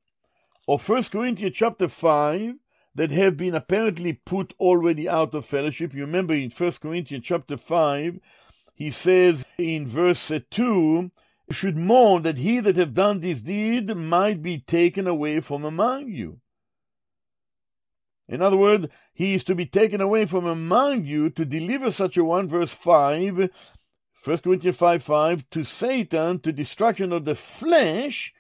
[0.69, 2.55] of 1 Corinthians chapter 5
[2.95, 5.95] that have been apparently put already out of fellowship.
[5.95, 8.21] You remember in 1 Corinthians chapter 5,
[8.75, 11.11] he says in verse 2
[11.51, 16.09] should mourn that he that have done this deed might be taken away from among
[16.09, 16.42] you.
[18.33, 22.17] In other words, he is to be taken away from among you to deliver such
[22.17, 23.51] a one, verse 5,
[24.25, 28.33] 1 Corinthians 5 5, to Satan, to destruction of the flesh,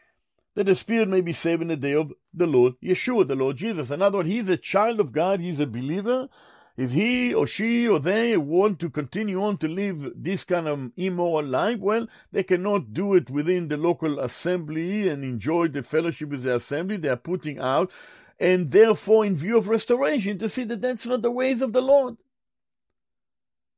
[0.54, 3.58] that the spirit may be saved in the day of the Lord Yeshua, the Lord
[3.58, 3.90] Jesus.
[3.90, 6.30] In other words, he's a child of God, he's a believer,
[6.76, 10.90] if he or she or they want to continue on to live this kind of
[10.96, 16.30] immoral life, well, they cannot do it within the local assembly and enjoy the fellowship
[16.30, 16.96] with the assembly.
[16.96, 17.90] They are putting out,
[18.38, 21.82] and therefore, in view of restoration, to see that that's not the ways of the
[21.82, 22.16] Lord.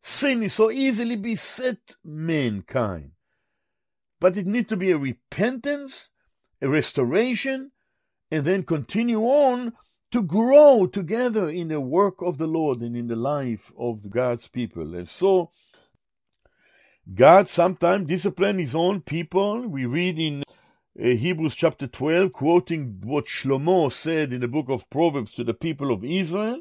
[0.02, 3.12] Sin is so easily beset mankind,
[4.20, 6.10] but it needs to be a repentance,
[6.60, 7.72] a restoration,
[8.30, 9.72] and then continue on
[10.10, 14.46] to grow together in the work of the Lord and in the life of God's
[14.46, 14.94] people.
[14.94, 15.50] And so,
[17.12, 19.66] God sometimes discipline his own people.
[19.66, 20.44] We read in
[20.96, 25.52] Uh, Hebrews chapter 12, quoting what Shlomo said in the book of Proverbs to the
[25.52, 26.60] people of Israel.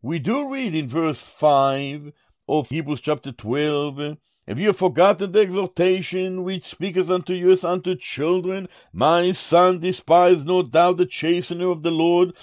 [0.00, 2.12] We do read in verse 5
[2.48, 7.96] of Hebrews chapter 12, have you forgotten the exhortation which speaketh unto you as unto
[7.96, 8.68] children?
[8.92, 12.36] My son, despise not thou the chastener of the Lord,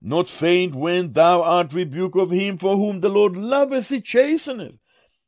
[0.00, 4.78] not faint when thou art rebuked of him, for whom the Lord loveth, he chasteneth,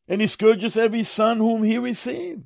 [0.08, 2.44] and he scourges every son whom he received.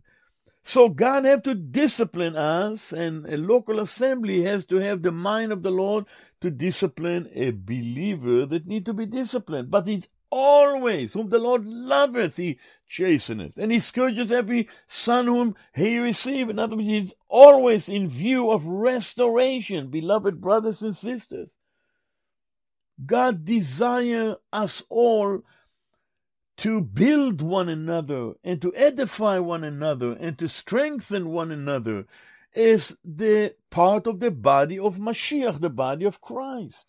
[0.62, 5.52] So God have to discipline us, and a local assembly has to have the mind
[5.52, 6.04] of the Lord
[6.42, 9.70] to discipline a believer that need to be disciplined.
[9.70, 15.56] But it's always whom the Lord loveth, he chasteneth, and he scourges every son whom
[15.74, 16.50] he received.
[16.50, 21.58] In other words, he's always in view of restoration, beloved brothers and sisters.
[23.04, 25.40] God desire us all
[26.60, 32.04] to build one another and to edify one another and to strengthen one another
[32.52, 36.86] is the part of the body of Mashiach, the body of Christ.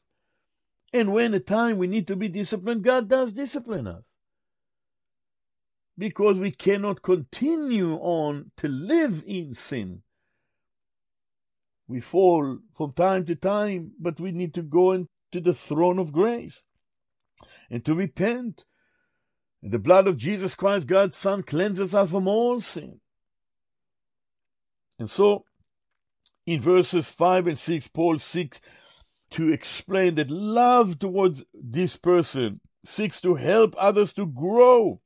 [0.92, 4.16] And when a time we need to be disciplined, God does discipline us.
[5.98, 10.02] Because we cannot continue on to live in sin.
[11.88, 16.12] We fall from time to time, but we need to go into the throne of
[16.12, 16.64] grace
[17.70, 18.66] and to repent.
[19.64, 23.00] The blood of Jesus Christ, God's Son, cleanses us from all sin.
[25.00, 25.46] And so,
[26.46, 28.62] in verses 5 and 6, Paul seeks
[29.32, 35.00] to explain that love towards this person seeks to help others to grow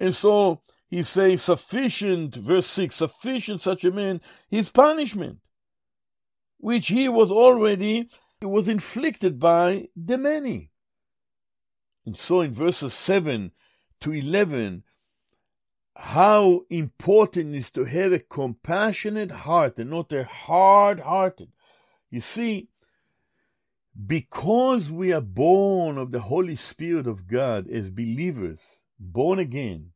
[0.00, 5.38] And so he says, sufficient, verse 6, sufficient such a man, his punishment,
[6.58, 8.08] which he was already,
[8.42, 10.70] was inflicted by the many.
[12.06, 13.52] And so in verses 7
[14.00, 14.84] to 11,
[15.96, 21.52] how important is to have a compassionate heart and not a hard hearted.
[22.10, 22.68] You see,
[24.06, 29.90] because we are born of the Holy Spirit of God as believers, born again,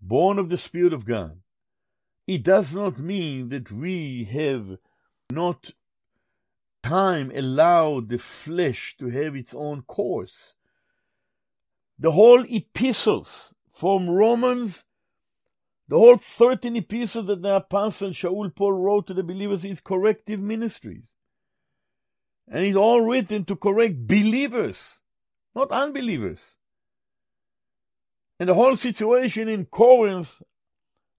[0.00, 1.40] born of the Spirit of God,
[2.26, 4.78] it does not mean that we have
[5.30, 5.72] not
[6.82, 10.54] time allowed the flesh to have its own course.
[11.98, 14.84] The whole epistles from Romans,
[15.88, 20.40] the whole 13 epistles that the apostle Shaul Paul wrote to the believers is corrective
[20.40, 21.12] ministries.
[22.48, 25.00] And it's all written to correct believers,
[25.54, 26.56] not unbelievers.
[28.38, 30.42] And the whole situation in Corinth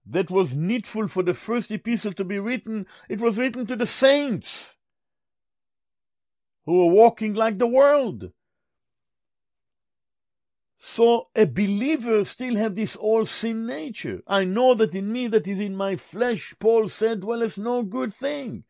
[0.04, 3.86] that was needful for the first epistle to be written, it was written to the
[3.86, 4.76] saints
[6.64, 8.30] who were walking like the world.
[10.88, 14.22] So a believer still have this all sin nature.
[14.24, 18.14] I know that in me that is in my flesh, Paul said, dwelleth no good
[18.14, 18.62] thing.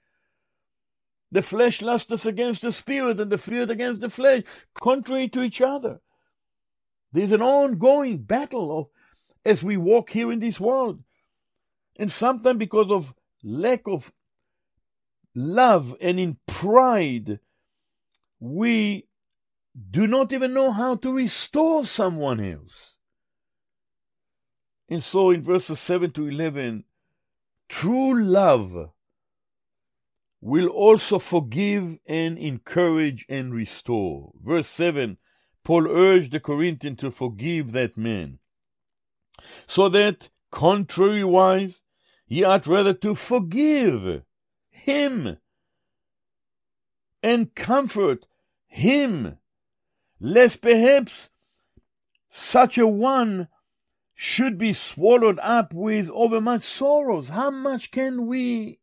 [1.30, 5.60] The flesh lusteth against the spirit, and the spirit against the flesh, contrary to each
[5.60, 6.00] other.
[7.12, 8.86] There's an ongoing battle of,
[9.44, 11.02] as we walk here in this world.
[11.96, 13.14] And sometimes because of
[13.44, 14.10] lack of
[15.34, 17.40] love and in pride,
[18.40, 19.06] we
[19.90, 22.96] do not even know how to restore someone else.
[24.88, 26.84] And so in verses 7 to 11,
[27.68, 28.90] true love
[30.40, 34.32] will also forgive and encourage and restore.
[34.42, 35.18] Verse 7
[35.64, 38.38] Paul urged the Corinthian to forgive that man,
[39.66, 41.80] so that, contrariwise,
[42.28, 44.22] ye ought rather to forgive
[44.68, 45.38] him
[47.20, 48.26] and comfort
[48.68, 49.38] him,
[50.20, 51.28] lest perhaps
[52.30, 53.48] such a one
[54.14, 57.28] should be swallowed up with overmuch sorrows.
[57.28, 58.80] How much can we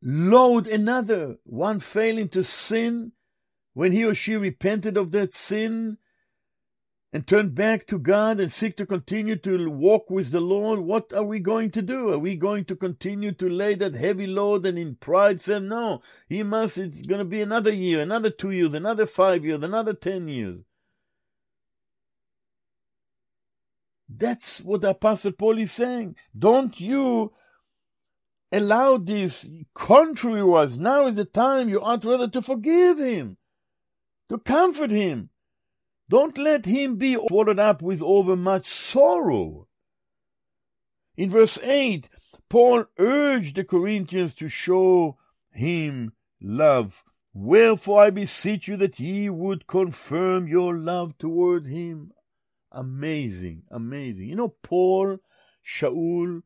[0.00, 3.12] load another, one failing to sin,
[3.74, 5.98] when he or she repented of that sin
[7.12, 11.12] and turn back to God and seek to continue to walk with the Lord, what
[11.12, 12.10] are we going to do?
[12.10, 16.00] Are we going to continue to lay that heavy load and in pride say, no,
[16.28, 19.92] he must, it's going to be another year, another two years, another five years, another
[19.92, 20.60] ten years.
[24.08, 26.16] That's what Apostle Paul is saying.
[26.38, 27.32] Don't you
[28.50, 30.78] allow this contrary was.
[30.78, 33.36] Now is the time you ought rather to forgive him
[34.28, 35.30] to comfort him.
[36.12, 39.66] Don't let him be swallowed up with overmuch sorrow.
[41.16, 42.10] In verse 8,
[42.50, 45.16] Paul urged the Corinthians to show
[45.52, 47.02] him love.
[47.32, 52.12] Wherefore I beseech you that ye would confirm your love toward him.
[52.70, 54.28] Amazing, amazing.
[54.28, 55.16] You know, Paul,
[55.64, 56.42] Shaul,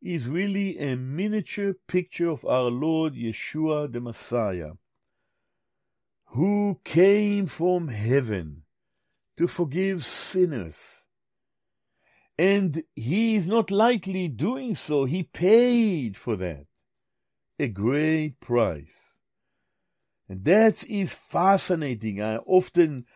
[0.00, 4.74] is really a miniature picture of our Lord Yeshua the Messiah
[6.26, 8.62] who came from heaven
[9.38, 11.06] to forgive sinners.
[12.38, 16.66] And he is not lightly doing so, he paid for that
[17.58, 19.18] a great price.
[20.28, 22.22] And that is fascinating.
[22.22, 23.06] I often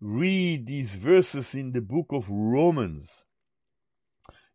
[0.00, 3.24] read these verses in the book of Romans,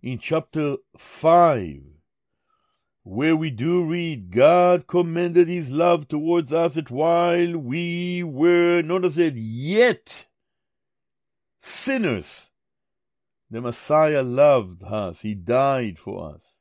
[0.04, 1.82] in chapter 5
[3.04, 9.18] where we do read, God commended his love towards us that while we were, notice
[9.18, 10.28] it, yet
[11.62, 12.50] sinners,
[13.50, 15.22] the Messiah loved us.
[15.22, 16.58] He died for us.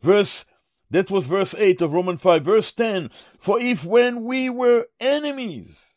[0.00, 0.44] Verse,
[0.90, 2.44] that was verse 8 of Romans 5.
[2.44, 5.96] Verse 10, for if when we were enemies,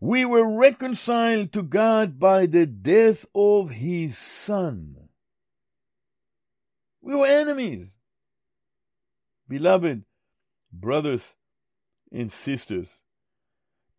[0.00, 5.08] we were reconciled to God by the death of his Son,
[7.00, 7.96] we were enemies.
[9.48, 10.04] Beloved
[10.72, 11.36] brothers
[12.12, 13.02] and sisters.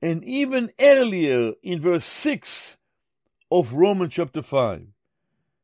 [0.01, 2.77] And even earlier in verse 6
[3.51, 4.87] of Romans chapter 5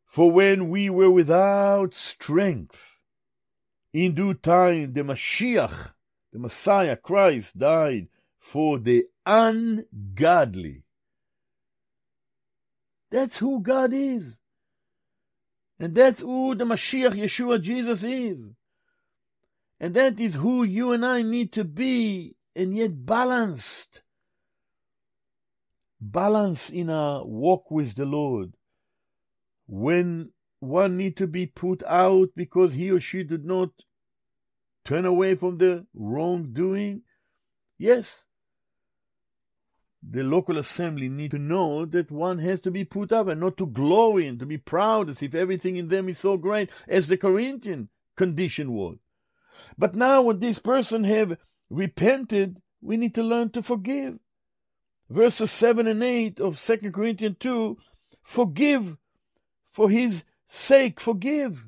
[0.06, 3.00] For when we were without strength,
[3.94, 5.92] in due time the Mashiach,
[6.32, 8.08] the Messiah Christ, died
[8.40, 10.84] for the ungodly.
[13.12, 14.40] That's who God is.
[15.80, 18.52] And that's who the Mashiach Yeshua Jesus is.
[19.80, 24.02] And that is who you and I need to be, and yet balanced.
[26.12, 28.54] Balance in our walk with the Lord.
[29.68, 33.70] When one need to be put out because he or she did not
[34.84, 37.02] turn away from the wrongdoing,
[37.78, 38.28] yes,
[40.02, 43.56] the local assembly need to know that one has to be put up and not
[43.58, 47.08] to glory and to be proud as if everything in them is so great as
[47.08, 47.88] the Corinthian
[48.18, 48.98] condition was.
[49.78, 51.38] But now when this person have
[51.70, 54.20] repented, we need to learn to forgive.
[55.14, 57.78] Verses 7 and 8 of 2 Corinthians 2
[58.24, 58.98] forgive
[59.72, 61.66] for his sake, forgive.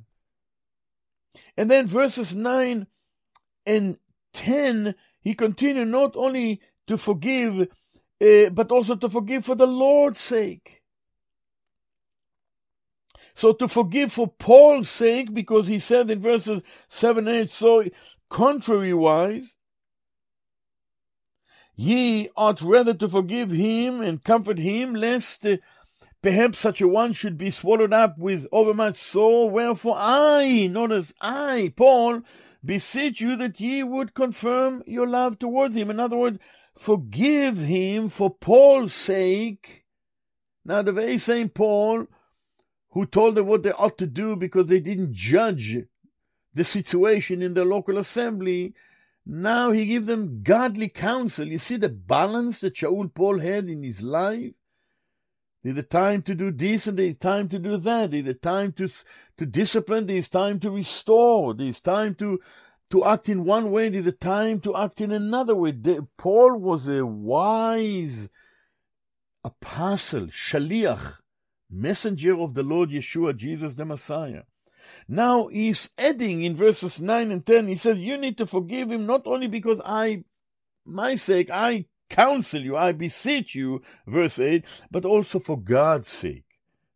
[1.56, 2.88] And then verses 9
[3.68, 3.98] and
[4.34, 7.68] 10, he continued not only to forgive
[8.20, 10.82] uh, but also to forgive for the Lord's sake.
[13.36, 17.84] So to forgive for Paul's sake, because he said in verses 7 and 8, so
[18.32, 19.54] contrariwise,
[21.76, 25.58] ye ought rather to forgive him and comfort him, lest uh,
[26.22, 29.46] perhaps such a one should be swallowed up with overmuch sorrow.
[29.46, 32.22] Wherefore I, notice I, Paul,
[32.64, 35.90] beseech you that ye would confirm your love towards him.
[35.90, 36.40] In other words,
[36.76, 39.86] forgive him for Paul's sake.
[40.64, 42.08] Now, the very same Paul
[42.96, 45.80] who told them what they ought to do because they didn't judge
[46.54, 48.74] the situation in the local assembly,
[49.26, 51.48] now he give them godly counsel.
[51.48, 54.54] You see the balance that Shaul Paul had in his life?
[55.64, 58.14] A time to do this and there's time to do that.
[58.14, 58.88] A time to,
[59.38, 62.40] to discipline, there's time to restore, there's time to
[62.92, 65.74] to act in one way, there's a time to act in another way.
[66.18, 68.30] Paul was a wise
[69.44, 71.20] apostle, shaliach,
[71.70, 74.44] messenger of the Lord Yeshua, Jesus the Messiah.
[75.08, 79.06] Now he's adding in verses 9 and 10, he says, You need to forgive him
[79.06, 80.24] not only because I,
[80.86, 86.44] my sake, I counsel you, I beseech you, verse 8, but also for God's sake.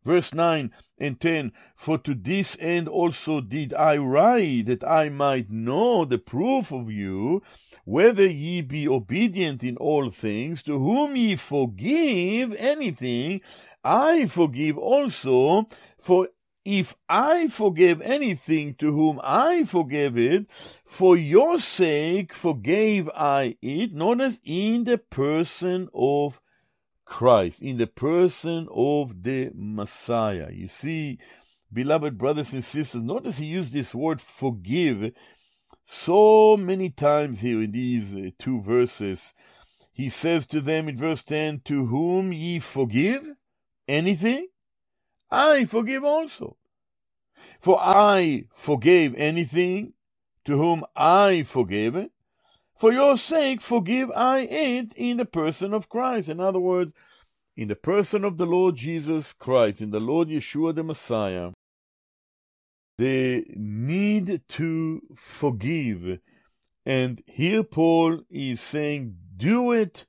[0.04, 5.50] Verse 9 and 10 For to this end also did I write, that I might
[5.50, 7.42] know the proof of you,
[7.84, 13.42] whether ye be obedient in all things, to whom ye forgive anything,
[13.84, 15.68] I forgive also.
[15.98, 16.28] For
[16.64, 20.46] if I forgave anything to whom I forgave it,
[20.84, 26.40] for your sake forgave I it, notice in the person of
[27.04, 30.50] Christ, in the person of the Messiah.
[30.52, 31.18] You see,
[31.72, 35.12] beloved brothers and sisters, notice he used this word forgive
[35.86, 39.34] so many times here in these uh, two verses.
[39.92, 43.26] He says to them in verse 10, To whom ye forgive
[43.88, 44.46] anything,
[45.30, 46.56] I forgive also.
[47.60, 49.92] For I forgave anything
[50.44, 52.10] to whom I forgave it,
[52.74, 56.30] for your sake forgive I it in the person of Christ.
[56.30, 56.92] In other words,
[57.56, 61.50] in the person of the Lord Jesus Christ, in the Lord Yeshua the Messiah,
[62.96, 66.20] the need to forgive.
[66.86, 70.06] And here Paul is saying, do it.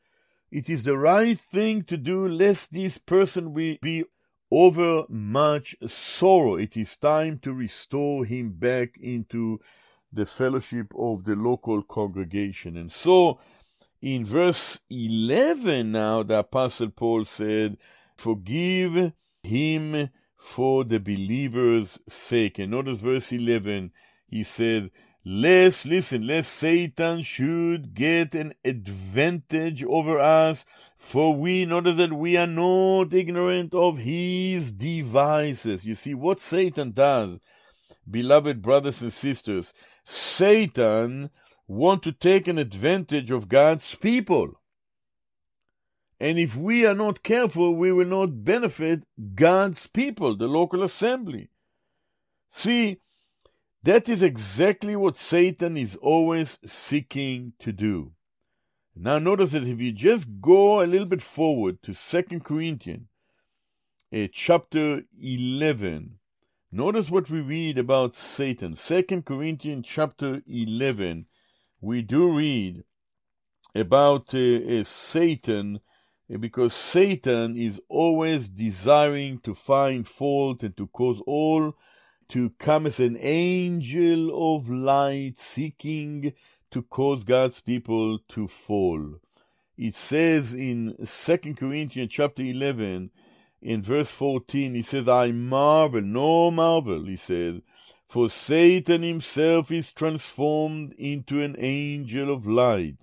[0.50, 4.06] It is the right thing to do, lest this person be
[4.52, 6.56] over much sorrow.
[6.56, 9.60] It is time to restore him back into
[10.12, 12.76] the fellowship of the local congregation.
[12.76, 13.40] And so,
[14.02, 17.78] in verse 11, now the Apostle Paul said,
[18.18, 22.60] Forgive him for the believer's sake.
[22.60, 23.92] And notice verse 11,
[24.28, 24.92] he said,
[25.24, 30.66] Lest, listen, lest Satan should get an advantage over us,
[30.98, 35.86] for we notice that we are not ignorant of his devices.
[35.86, 37.40] You see, what Satan does,
[38.10, 41.30] beloved brothers and sisters, Satan
[41.68, 44.60] want to take an advantage of God's people.
[46.20, 49.04] And if we are not careful, we will not benefit
[49.36, 51.50] God's people, the local assembly.
[52.50, 53.02] See,
[53.84, 58.14] that is exactly what Satan is always seeking to do.
[58.96, 63.08] Now notice that if you just go a little bit forward to Second Corinthians,
[64.14, 66.20] uh, chapter 11,
[66.74, 68.76] Notice what we read about Satan.
[68.76, 71.26] Second Corinthians chapter 11,
[71.82, 72.86] we do read
[73.76, 75.82] about uh, uh, Satan
[76.34, 81.74] uh, because Satan is always desiring to find fault and to cause all
[82.32, 86.32] to come as an angel of light, seeking
[86.72, 89.16] to cause God's people to fall.
[89.78, 93.12] It says in Second Corinthians chapter 11,
[93.62, 97.64] in verse 14, he says, I marvel, no marvel, he said,
[98.08, 102.96] for Satan himself is transformed into an angel of light.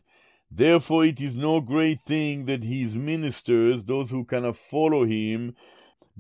[0.50, 5.54] Therefore, it is no great thing that his ministers, those who cannot follow him,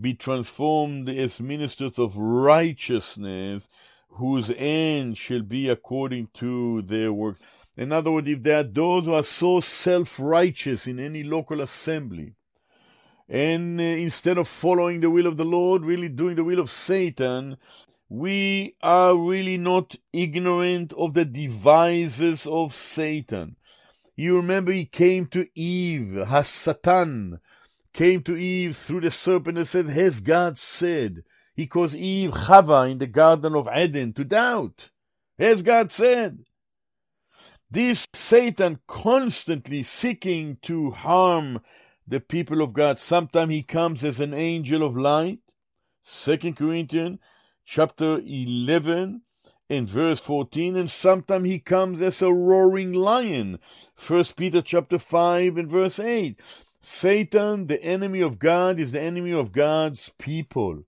[0.00, 3.68] be transformed as ministers of righteousness,
[4.10, 7.40] whose end shall be according to their works.
[7.76, 11.60] In other words, if there are those who are so self righteous in any local
[11.60, 12.34] assembly,
[13.28, 16.70] and uh, instead of following the will of the Lord, really doing the will of
[16.70, 17.56] Satan,
[18.08, 23.56] we are really not ignorant of the devices of Satan.
[24.16, 27.38] You remember he came to Eve, Hasatan,
[27.98, 31.24] came to Eve through the serpent and said, Has God said?
[31.56, 34.90] He caused Eve, Chava, in the Garden of Eden to doubt.
[35.36, 36.44] Has God said?
[37.68, 41.60] This Satan constantly seeking to harm
[42.06, 43.00] the people of God.
[43.00, 45.40] Sometimes he comes as an angel of light.
[46.04, 47.18] Second Corinthians
[47.64, 49.22] chapter 11
[49.68, 53.58] in verse 14 and sometimes he comes as a roaring lion
[53.94, 56.40] first peter chapter 5 and verse 8
[56.80, 60.84] satan the enemy of god is the enemy of god's people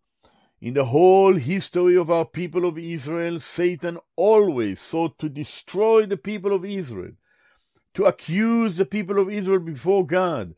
[0.60, 6.16] in the whole history of our people of israel satan always sought to destroy the
[6.16, 7.12] people of israel
[7.92, 10.54] to accuse the people of israel before god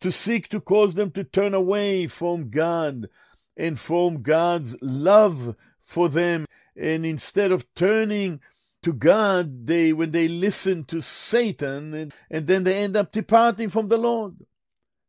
[0.00, 3.08] to seek to cause them to turn away from god
[3.56, 6.44] and from god's love for them
[6.76, 8.40] and instead of turning
[8.82, 13.68] to God, they when they listen to Satan, and, and then they end up departing
[13.68, 14.36] from the Lord.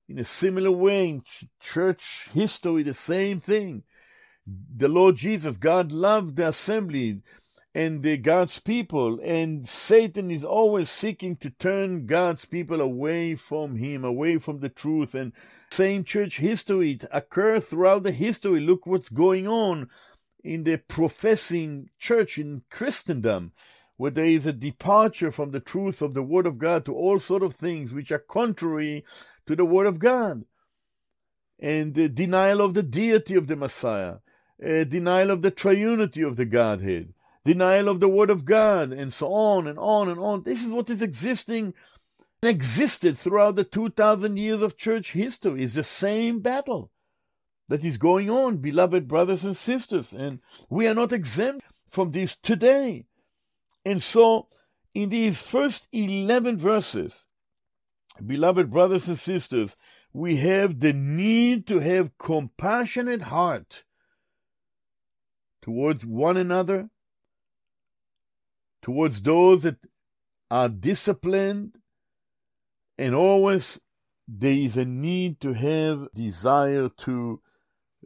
[0.10, 1.24] In a similar way, in
[1.60, 3.84] church history, the same thing.
[4.46, 7.22] The Lord Jesus, God loved the assembly
[7.78, 13.76] and the God's people, and Satan is always seeking to turn God's people away from
[13.76, 15.14] Him, away from the truth.
[15.14, 15.32] And
[15.70, 18.62] same church history it occurs throughout the history.
[18.62, 19.90] Look what's going on
[20.44, 23.52] in the professing church in Christendom,
[23.98, 27.20] where there is a departure from the truth of the Word of God to all
[27.20, 29.04] sort of things which are contrary
[29.46, 30.46] to the Word of God,
[31.60, 34.18] and the denial of the deity of the Messiah,
[34.60, 39.34] denial of the triunity of the Godhead, denial of the Word of God, and so
[39.34, 40.44] on and on and on.
[40.44, 41.74] This is what is existing
[42.44, 46.92] existed throughout the 2000 years of church history is the same battle
[47.68, 50.40] that is going on, beloved brothers and sisters, and
[50.70, 53.06] we are not exempt from this today.
[53.88, 54.50] And so,
[54.94, 57.24] in these first 11 verses,
[58.26, 59.78] beloved brothers and sisters,
[60.12, 63.86] we have the need to have compassionate heart
[65.62, 66.90] towards one another,
[68.82, 69.78] towards those that
[70.52, 71.78] are disciplined,
[72.98, 73.80] and always
[74.28, 77.40] there is a need to have desire to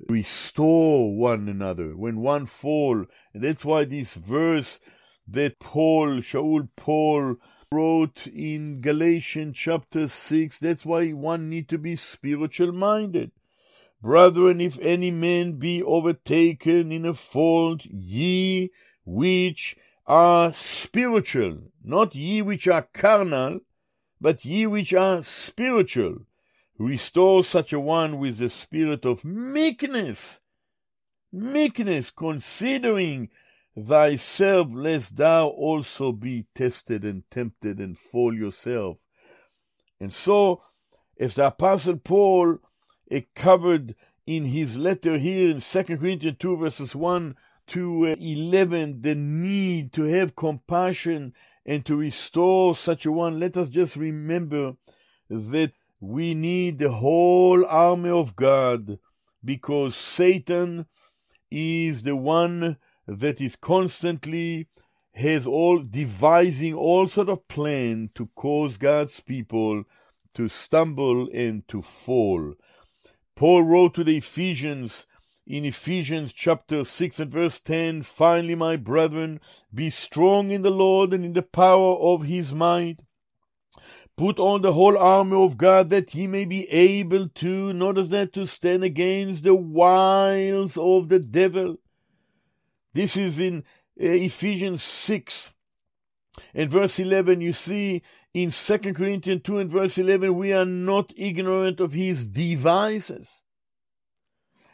[0.08, 3.04] restore one another when one fall.
[3.34, 4.80] And that's why this verse
[5.32, 7.36] that Paul, Shaul Paul,
[7.72, 13.32] wrote in Galatians chapter 6, that's why one need to be spiritual minded.
[14.02, 18.72] Brethren, if any man be overtaken in a fault, ye
[19.06, 19.78] which
[20.08, 23.60] are spiritual, not ye which are carnal,
[24.20, 26.26] but ye which are spiritual,
[26.82, 30.40] Restore such a one with the spirit of meekness,
[31.32, 33.30] meekness, considering
[33.80, 38.98] thyself, lest thou also be tested and tempted and fall yourself.
[40.00, 40.64] And so,
[41.20, 42.58] as the Apostle Paul
[43.08, 43.96] it covered
[44.26, 47.36] in his letter here in 2 Corinthians 2, verses 1
[47.68, 51.34] to uh, 11, the need to have compassion
[51.66, 54.74] and to restore such a one, let us just remember
[55.30, 58.98] that we need the whole army of God
[59.44, 60.88] because Satan
[61.52, 62.78] is the one
[63.20, 64.68] that is constantly
[65.16, 69.84] has all devising all sort of plan to cause God's people
[70.34, 72.54] to stumble and to fall.
[73.36, 75.06] Paul wrote to the Ephesians
[75.46, 79.42] in Ephesians chapter 6 and verse 10 Finally, my brethren,
[79.74, 83.02] be strong in the Lord and in the power of his might.
[84.16, 88.32] Put on the whole armor of God that ye may be able to, notice that,
[88.34, 91.78] to stand against the wiles of the devil.
[92.94, 93.60] This is in
[94.00, 95.52] uh, Ephesians 6
[96.54, 97.42] and verse 11.
[97.42, 98.02] You see
[98.34, 103.42] in 2 Corinthians 2 and verse 11, we are not ignorant of his devices.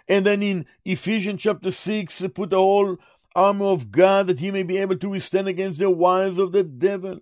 [0.08, 2.98] And then in Ephesians chapter 6, put the whole
[3.36, 6.64] armor of God that he may be able to withstand against the wiles of the
[6.64, 7.20] devil.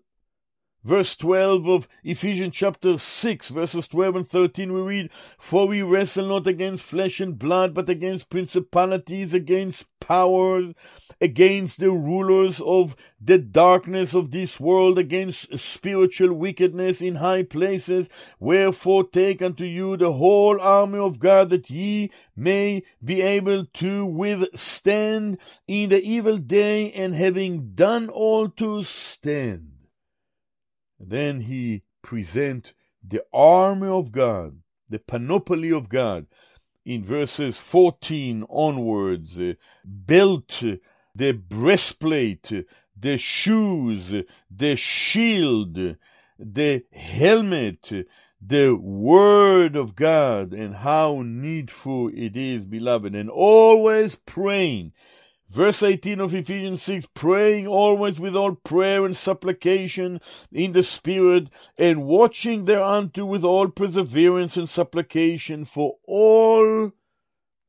[0.86, 6.28] Verse 12 of Ephesians chapter 6, verses 12 and 13, we read, For we wrestle
[6.28, 10.76] not against flesh and blood, but against principalities, against powers,
[11.20, 18.08] against the rulers of the darkness of this world, against spiritual wickedness in high places.
[18.40, 24.06] Wherefore take unto you the whole army of God, that ye may be able to
[24.06, 29.75] withstand in the evil day, and having done all to stand.
[31.08, 32.74] Then he present
[33.08, 34.58] the army of God,
[34.90, 36.26] the panoply of God,
[36.84, 39.54] in verses 14 onwards, uh,
[39.84, 40.64] belt,
[41.14, 42.52] the breastplate,
[43.00, 44.14] the shoes,
[44.50, 45.96] the shield,
[46.40, 47.92] the helmet,
[48.42, 54.92] the word of God, and how needful it is, beloved, and always praying
[55.50, 60.20] Verse 18 of Ephesians 6 praying always with all prayer and supplication
[60.52, 66.92] in the Spirit, and watching thereunto with all perseverance and supplication for all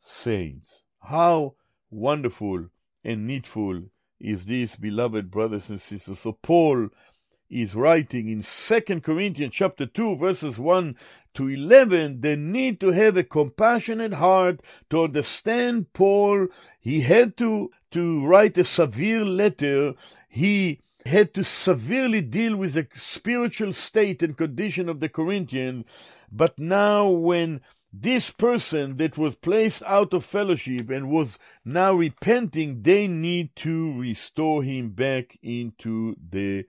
[0.01, 0.83] saints.
[1.01, 1.55] How
[1.91, 2.68] wonderful
[3.05, 3.83] and needful
[4.18, 6.20] is this, beloved brothers and sisters.
[6.20, 6.89] So, Paul
[7.49, 10.97] is writing in Second Corinthians chapter 2 verses 1
[11.34, 16.49] to 11 the need to have a compassionate heart to understand Paul.
[16.80, 19.94] He had to to write a severe letter.
[20.28, 25.84] He had to severely deal with the spiritual state and condition of the Corinthians
[26.32, 27.61] but now when
[27.92, 33.99] this person that was placed out of fellowship and was now repenting they need to
[33.99, 36.66] restore him back into the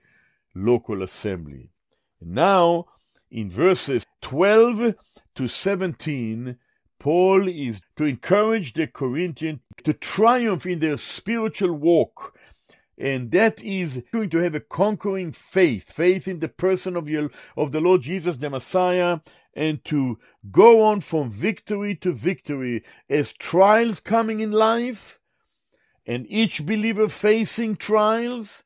[0.54, 1.70] local assembly.
[2.20, 2.86] Now,
[3.30, 4.94] in verses 12
[5.34, 6.56] to 17,
[6.98, 12.34] Paul is to encourage the Corinthians to triumph in their spiritual walk.
[12.96, 17.30] And that is going to have a conquering faith, faith in the person of, your,
[17.56, 19.20] of the Lord Jesus, the Messiah,
[19.54, 20.18] and to
[20.50, 25.20] go on from victory to victory as trials coming in life,
[26.06, 28.64] and each believer facing trials,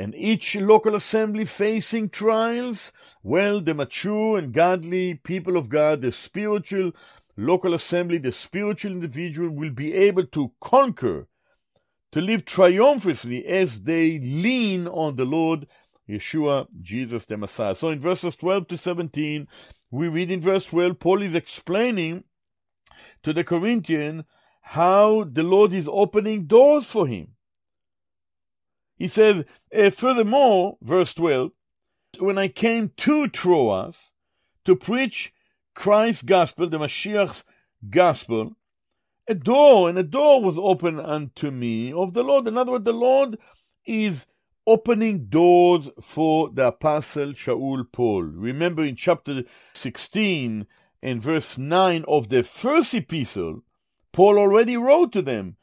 [0.00, 2.90] and each local assembly facing trials,
[3.22, 6.92] well, the mature and godly people of God, the spiritual
[7.36, 11.28] local assembly, the spiritual individual will be able to conquer,
[12.12, 15.66] to live triumphantly as they lean on the Lord
[16.08, 17.74] Yeshua, Jesus the Messiah.
[17.74, 19.48] So in verses 12 to 17,
[19.90, 22.24] we read in verse 12, Paul is explaining
[23.22, 24.24] to the Corinthian
[24.62, 27.34] how the Lord is opening doors for him.
[29.00, 29.44] He says,
[29.74, 31.52] uh, furthermore, verse 12,
[32.18, 34.10] when I came to Troas
[34.66, 35.32] to preach
[35.74, 37.42] Christ's gospel, the Mashiach's
[37.88, 38.56] gospel,
[39.26, 42.46] a door and a door was opened unto me of the Lord.
[42.46, 43.38] In other words, the Lord
[43.86, 44.26] is
[44.66, 48.24] opening doors for the apostle Shaul Paul.
[48.24, 50.66] Remember in chapter 16
[51.02, 53.62] and verse 9 of the first epistle,
[54.12, 55.56] Paul already wrote to them,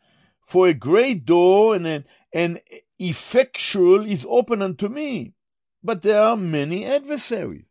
[0.43, 2.57] For a great door and an, an
[2.99, 5.33] effectual is open unto me,
[5.83, 7.65] but there are many adversaries.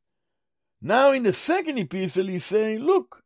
[0.81, 3.25] Now, in the second epistle, he's saying, Look,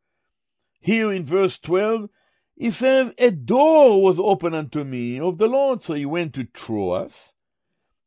[0.79, 2.09] here in verse 12,
[2.55, 5.83] he says, A door was open unto me of the Lord.
[5.83, 7.33] So he went to Troas.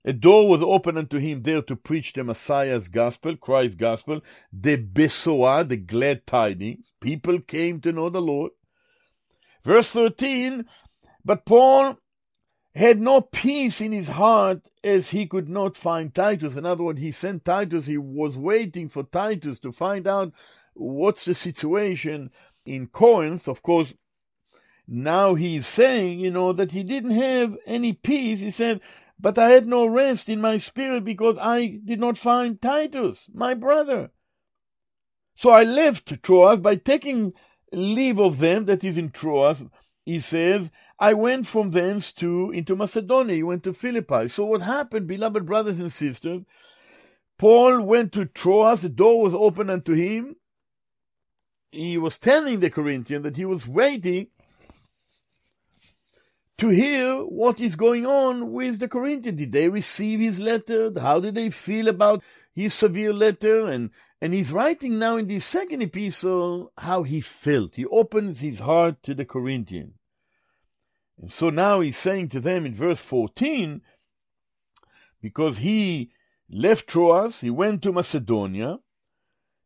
[0.04, 4.20] A door was open unto him there to preach the Messiah's gospel, Christ's gospel,
[4.52, 6.92] the Besorah, the glad tidings.
[7.00, 8.52] People came to know the Lord.
[9.62, 10.66] Verse 13,
[11.24, 11.98] but Paul
[12.74, 16.56] had no peace in his heart as he could not find Titus.
[16.56, 20.32] In other words, he sent Titus, he was waiting for Titus to find out
[20.74, 22.30] what's the situation
[22.66, 23.46] in Corinth.
[23.46, 23.94] Of course,
[24.86, 28.40] now he's saying, you know, that he didn't have any peace.
[28.40, 28.80] He said,
[29.18, 33.54] but I had no rest in my spirit because I did not find Titus, my
[33.54, 34.10] brother.
[35.36, 37.32] So I left Troas by taking
[37.72, 39.62] leave of them that is in Troas.
[40.04, 43.36] He says, I went from thence to into Macedonia.
[43.36, 44.28] He went to Philippi.
[44.28, 46.42] So what happened, beloved brothers and sisters?
[47.38, 48.82] Paul went to Troas.
[48.82, 50.36] The door was open unto him.
[51.72, 54.28] He was telling the Corinthians that he was waiting
[56.58, 59.38] to hear what is going on with the Corinthians.
[59.38, 60.92] Did they receive his letter?
[61.00, 62.22] How did they feel about
[62.54, 63.66] his severe letter?
[63.66, 63.90] And
[64.20, 67.74] and he's writing now in the second epistle how he felt.
[67.74, 69.94] He opens his heart to the Corinthians.
[71.20, 73.82] And so now he's saying to them in verse 14,
[75.20, 76.10] because he
[76.50, 78.80] left Troas, he went to Macedonia,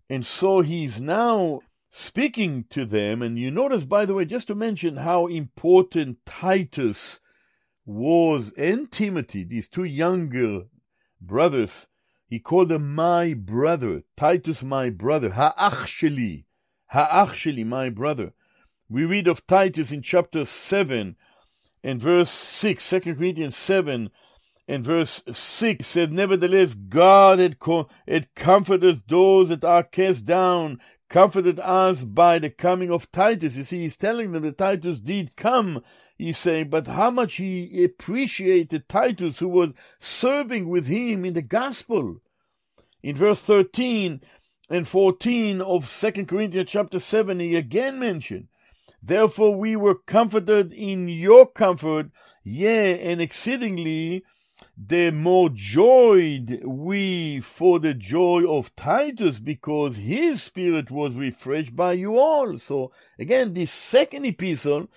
[0.09, 3.23] and so he's now speaking to them.
[3.23, 7.21] And you notice, by the way, just to mention how important Titus
[7.85, 10.67] was and Timothy, these two younger
[11.21, 11.89] brothers,
[12.29, 16.45] He called them my brother, Titus my brother, ha'ach sheli,
[16.89, 18.33] ha'ach sheli, my brother.
[18.89, 21.17] We read of Titus in chapter 7
[21.83, 24.11] and verse 6, 2 Corinthians 7
[24.69, 30.81] and verse 6 said, Nevertheless, God had, co- had comforted those that are cast down,
[31.09, 33.57] comforted us by the coming of Titus.
[33.57, 35.83] You see, he's telling them that Titus did come,
[36.19, 41.43] he's saying, but how much he appreciated Titus who was serving with him in the
[41.43, 42.21] gospel.
[43.03, 44.21] In verse 13
[44.69, 48.49] and 14 of 2 Corinthians chapter 7, he again mentioned,
[49.03, 52.11] Therefore we were comforted in your comfort,
[52.45, 54.25] yea, and exceedingly
[54.77, 61.93] the more joyed we for the joy of Titus because his spirit was refreshed by
[61.93, 62.59] you all.
[62.59, 64.89] So again, this second epistle,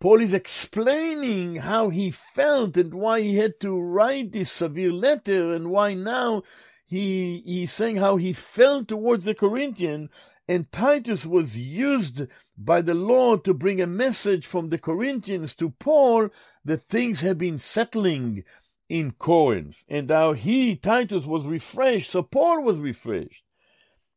[0.00, 5.52] Paul is explaining how he felt and why he had to write this severe letter
[5.52, 6.42] and why now
[6.86, 10.08] he he's saying how he felt towards the Corinthian
[10.48, 12.26] and Titus was used
[12.56, 16.30] by the Lord to bring a message from the Corinthians to Paul
[16.64, 18.44] that things had been settling
[18.88, 23.44] in Corinth, and how he, Titus, was refreshed, so Paul was refreshed.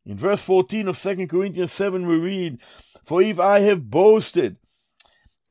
[0.05, 2.59] In verse 14 of 2 Corinthians 7, we read,
[3.03, 4.55] For if I have boasted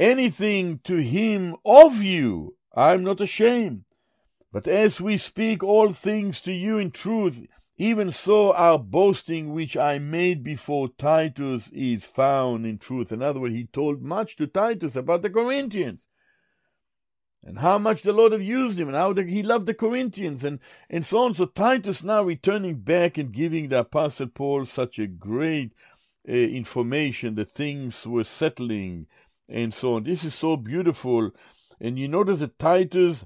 [0.01, 3.85] anything to him of you, I am not ashamed.
[4.51, 7.47] But as we speak all things to you in truth,
[7.81, 13.11] even so our boasting which I made before Titus is found in truth.
[13.11, 16.11] In other words, he told much to Titus about the Corinthians
[17.43, 20.45] and how much the Lord have used him, and how the, he loved the Corinthians,
[20.45, 20.59] and,
[20.91, 21.33] and so on.
[21.33, 25.73] So Titus now returning back and giving the Apostle Paul such a great
[26.29, 29.07] uh, information that things were settling,
[29.49, 30.05] and so on.
[30.05, 31.31] This is so beautiful.
[31.81, 33.25] And you notice that Titus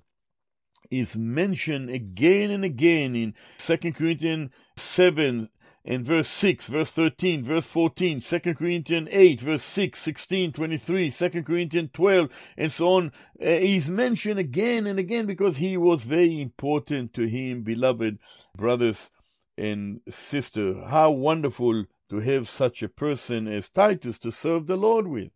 [0.98, 5.48] is mentioned again and again in 2 Corinthians 7,
[5.84, 11.42] and verse 6, verse 13, verse 14, 2 Corinthians 8, verse 6, 16, 23, 2
[11.42, 13.12] Corinthians 12, and so on.
[13.40, 18.18] Uh, he's mentioned again and again because he was very important to him, beloved
[18.56, 19.10] brothers
[19.58, 20.76] and sisters.
[20.88, 25.30] How wonderful to have such a person as Titus to serve the Lord with.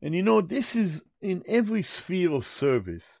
[0.00, 3.20] And you know, this is in every sphere of service.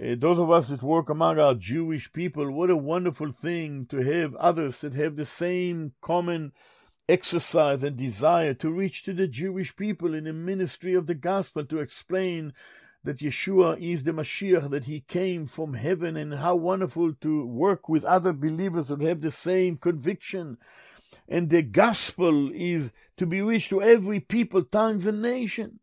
[0.00, 3.98] Uh, those of us that work among our Jewish people, what a wonderful thing to
[3.98, 6.52] have others that have the same common
[7.08, 11.64] exercise and desire to reach to the Jewish people in the ministry of the gospel,
[11.66, 12.54] to explain
[13.04, 17.86] that Yeshua is the Mashiach, that he came from heaven, and how wonderful to work
[17.88, 20.56] with other believers that have the same conviction.
[21.28, 25.80] And the gospel is to be reached to every people, tongues, and nation.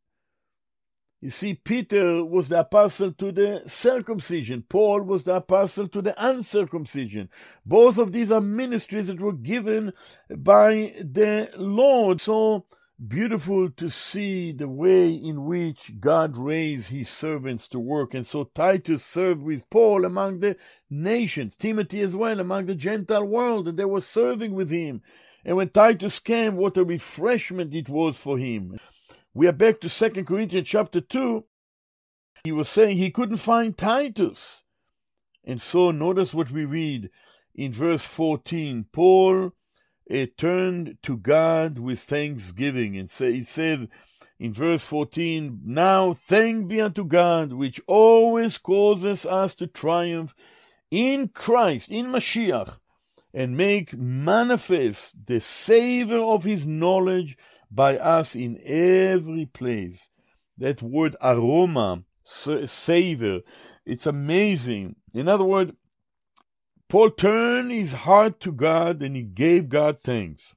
[1.22, 4.64] You see, Peter was the apostle to the circumcision.
[4.70, 7.30] Paul was the apostle to the uncircumcision.
[7.66, 9.92] Both of these are ministries that were given
[10.30, 12.22] by the Lord.
[12.22, 12.66] So
[13.06, 18.14] beautiful to see the way in which God raised his servants to work.
[18.14, 20.56] And so Titus served with Paul among the
[20.90, 25.02] nations, Timothy as well among the Gentile world, and they were serving with him.
[25.44, 28.80] And when Titus came, what a refreshment it was for him.
[29.32, 31.46] We are back to Second Corinthians chapter 2.
[32.44, 34.64] He was saying he couldn't find Titus.
[35.44, 37.12] And so notice what we read
[37.54, 38.88] in verse 14.
[38.92, 39.52] Paul
[40.12, 43.88] uh, turned to God with thanksgiving and say, it says
[44.40, 50.34] in verse 14, Now thank be unto God, which always causes us to triumph
[50.90, 52.78] in Christ, in Mashiach,
[53.32, 57.38] and make manifest the savor of his knowledge
[57.72, 60.10] by us in every place.
[60.58, 63.40] That word aroma, savor,
[63.86, 64.96] it's amazing.
[65.14, 65.72] In other words,
[66.90, 70.56] Paul turned his heart to God and he gave God thanks.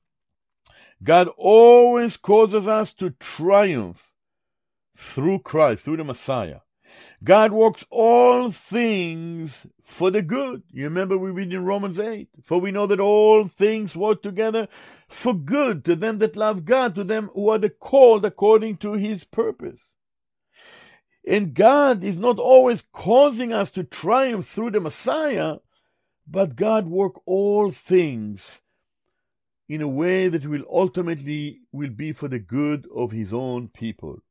[1.02, 4.12] God always causes us to triumph
[4.96, 6.60] through Christ, through the Messiah.
[7.24, 10.64] God works all things for the good.
[10.72, 14.66] You remember we read in Romans 8, for we know that all things work together
[15.08, 18.94] for good to them that love God, to them who are the called according to
[18.94, 19.80] his purpose.
[21.26, 25.58] And God is not always causing us to triumph through the Messiah,
[26.26, 28.62] but God work all things
[29.68, 34.22] in a way that will ultimately will be for the good of his own people.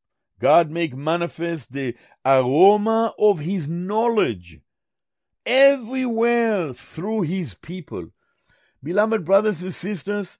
[0.41, 4.59] God make manifest the aroma of his knowledge
[5.45, 8.07] everywhere through his people.
[8.81, 10.39] Beloved brothers and sisters,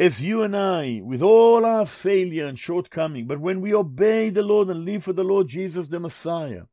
[0.00, 4.42] as you and I, with all our failure and shortcoming, but when we obey the
[4.42, 6.64] Lord and live for the Lord Jesus the Messiah,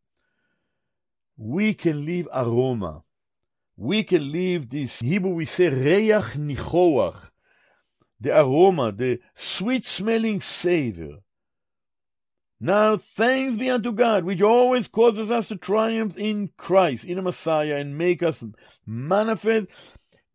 [1.38, 3.04] we can leave aroma.
[3.76, 7.30] we can leave this Hebrew we say reach nichoach,
[8.20, 11.20] the aroma, the sweet smelling savor.
[12.60, 17.22] Now thanks be unto God, which always causes us to triumph in Christ, in the
[17.22, 18.44] Messiah, and make us
[18.86, 19.68] manifest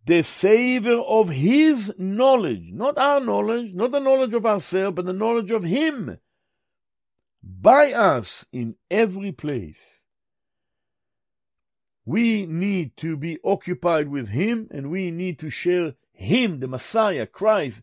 [0.05, 5.13] the savor of His knowledge, not our knowledge, not the knowledge of ourselves, but the
[5.13, 6.19] knowledge of Him
[7.43, 10.05] by us in every place.
[12.05, 17.27] We need to be occupied with Him and we need to share Him, the Messiah,
[17.27, 17.83] Christ,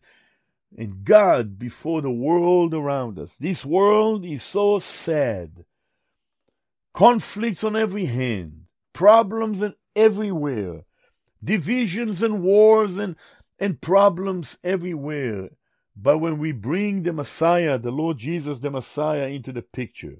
[0.76, 3.34] and God before the world around us.
[3.38, 5.64] This world is so sad.
[6.92, 8.62] Conflicts on every hand,
[8.92, 10.82] problems and everywhere,
[11.42, 13.16] divisions and wars and,
[13.58, 15.50] and problems everywhere.
[15.96, 20.18] But when we bring the Messiah, the Lord Jesus, the Messiah, into the picture,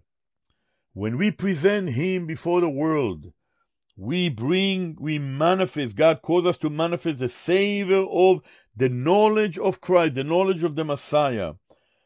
[0.93, 3.33] when we present Him before the world,
[3.97, 8.41] we bring, we manifest, God calls us to manifest the savor of
[8.81, 11.53] the knowledge of Christ, the knowledge of the Messiah,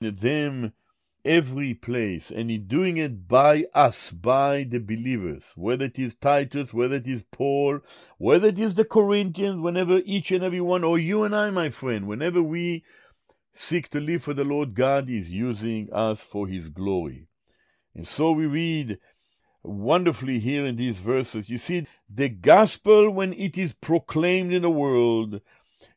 [0.00, 0.72] in them
[1.24, 6.74] every place, and in doing it by us, by the believers, whether it is Titus,
[6.74, 7.78] whether it is Paul,
[8.18, 11.70] whether it is the Corinthians, whenever each and every one, or you and I, my
[11.70, 12.82] friend, whenever we
[13.52, 17.28] seek to live for the Lord, God is using us for His glory.
[17.94, 18.98] And so we read
[19.62, 21.48] wonderfully here in these verses.
[21.48, 25.40] You see, the gospel, when it is proclaimed in the world,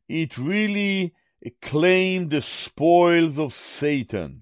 [0.07, 1.13] it really
[1.61, 4.41] claimed the spoils of Satan.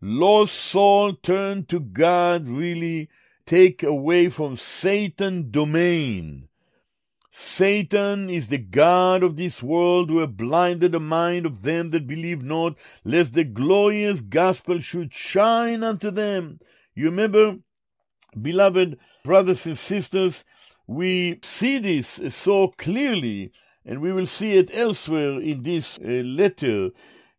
[0.00, 3.08] Lost soul turned to God, really
[3.46, 6.48] take away from Satan domain.
[7.30, 12.06] Satan is the God of this world who have blinded the mind of them that
[12.06, 16.58] believe not, lest the glorious gospel should shine unto them.
[16.94, 17.58] You remember
[18.40, 20.44] Beloved brothers and sisters,
[20.86, 23.52] we see this so clearly,
[23.88, 26.90] and we will see it elsewhere in this uh, letter.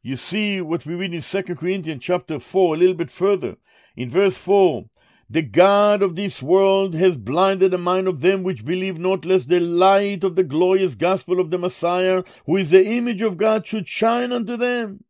[0.01, 3.57] You see what we read in 2 Corinthians chapter 4, a little bit further.
[3.95, 4.85] In verse 4,
[5.29, 9.47] the God of this world has blinded the mind of them which believe not, lest
[9.47, 13.67] the light of the glorious gospel of the Messiah, who is the image of God,
[13.67, 15.03] should shine unto them.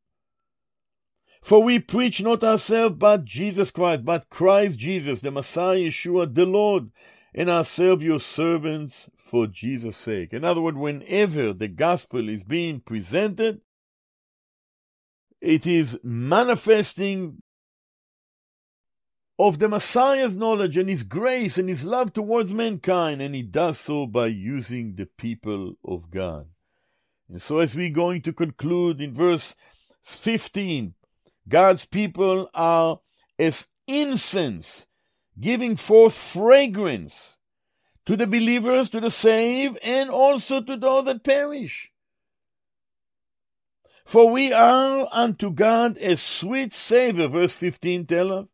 [1.42, 6.46] For we preach not ourselves, but Jesus Christ, but Christ Jesus, the Messiah, Yeshua, the
[6.46, 6.90] Lord,
[7.34, 10.34] and ourselves your servants for Jesus' sake.
[10.34, 13.62] In other words, whenever the gospel is being presented,
[15.42, 17.42] it is manifesting
[19.38, 23.80] of the Messiah's knowledge and his grace and his love towards mankind, and he does
[23.80, 26.48] so by using the people of God.
[27.30, 29.56] And so, as we're going to conclude in verse
[30.04, 30.94] 15,
[31.48, 33.00] God's people are
[33.38, 34.88] as incense,
[35.40, 37.38] giving forth fragrance
[38.06, 41.92] to the believers, to the saved, and also to those that perish.
[44.06, 48.54] For we are unto God a sweet savor, verse 15 tells us,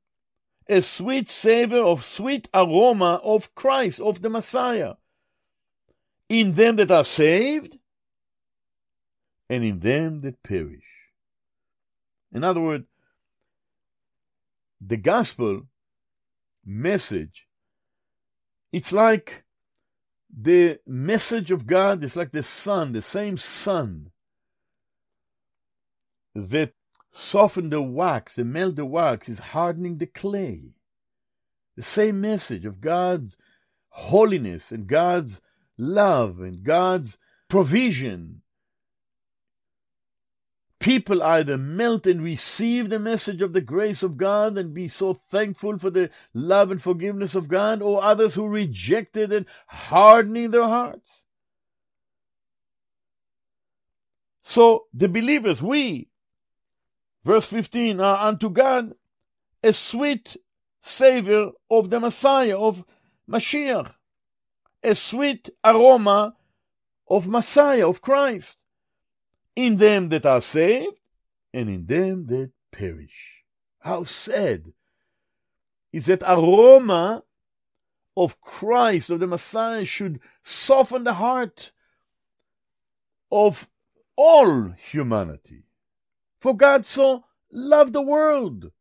[0.68, 4.96] a sweet savor of sweet aroma of Christ, of the Messiah,
[6.28, 7.78] in them that are saved
[9.50, 10.84] and in them that perish.
[12.34, 12.86] In other words,
[14.82, 15.68] the gospel
[16.66, 17.48] message,
[18.72, 19.44] it's like
[20.38, 24.12] the message of God is like the sun, the same sun
[26.34, 26.74] that
[27.12, 30.74] soften the wax and melt the wax is hardening the clay.
[31.78, 33.38] The same message of God's
[33.90, 35.40] holiness and God's
[35.78, 38.42] love and God's provision
[40.86, 45.16] people either melt and receive the message of the grace of God and be so
[45.32, 50.52] thankful for the love and forgiveness of God, or others who reject it and hardening
[50.52, 51.24] their hearts.
[54.44, 56.10] So the believers, we,
[57.24, 58.94] verse 15, are unto God
[59.64, 60.38] a sweet
[60.84, 62.86] savor of the Messiah, of
[63.28, 63.96] Mashiach,
[64.84, 66.36] a sweet aroma
[67.10, 68.60] of Messiah, of Christ
[69.56, 70.98] in them that are saved
[71.54, 73.44] and in them that perish.
[73.80, 74.74] How sad
[75.94, 77.24] is that aroma
[78.18, 81.72] of Christ, of the Messiah, should soften the heart
[83.32, 83.68] of
[84.16, 85.64] all humanity.
[86.40, 88.72] For God so loved the world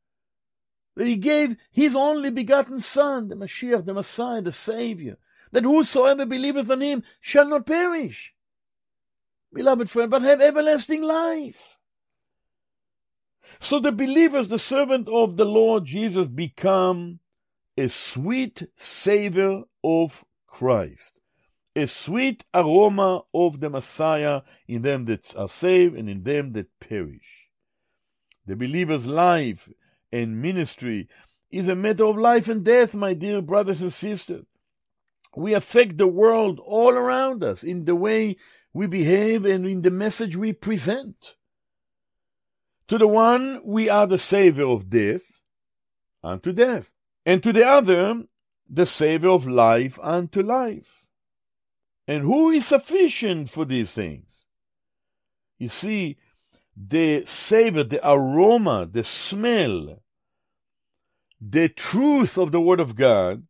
[0.96, 5.16] that he gave his only begotten Son, the Mashiach, the Messiah, the Savior,
[5.50, 8.33] that whosoever believeth on him shall not perish,
[9.54, 11.78] beloved friend, but have everlasting life.
[13.60, 17.20] So the believers, the servant of the Lord Jesus, become
[17.78, 21.20] a sweet savor of Christ,
[21.74, 26.78] a sweet aroma of the Messiah in them that are saved and in them that
[26.78, 27.48] perish.
[28.46, 29.68] The believer's life
[30.12, 31.08] and ministry
[31.50, 34.44] is a matter of life and death, my dear brothers and sisters.
[35.36, 38.36] We affect the world all around us in the way
[38.74, 41.36] we behave and in the message we present.
[42.88, 45.40] To the one, we are the savior of death
[46.22, 46.90] unto death,
[47.24, 48.24] and to the other,
[48.68, 51.06] the savior of life unto life.
[52.08, 54.44] And who is sufficient for these things?
[55.58, 56.16] You see,
[56.76, 60.02] the savor, the aroma, the smell,
[61.40, 63.44] the truth of the Word of God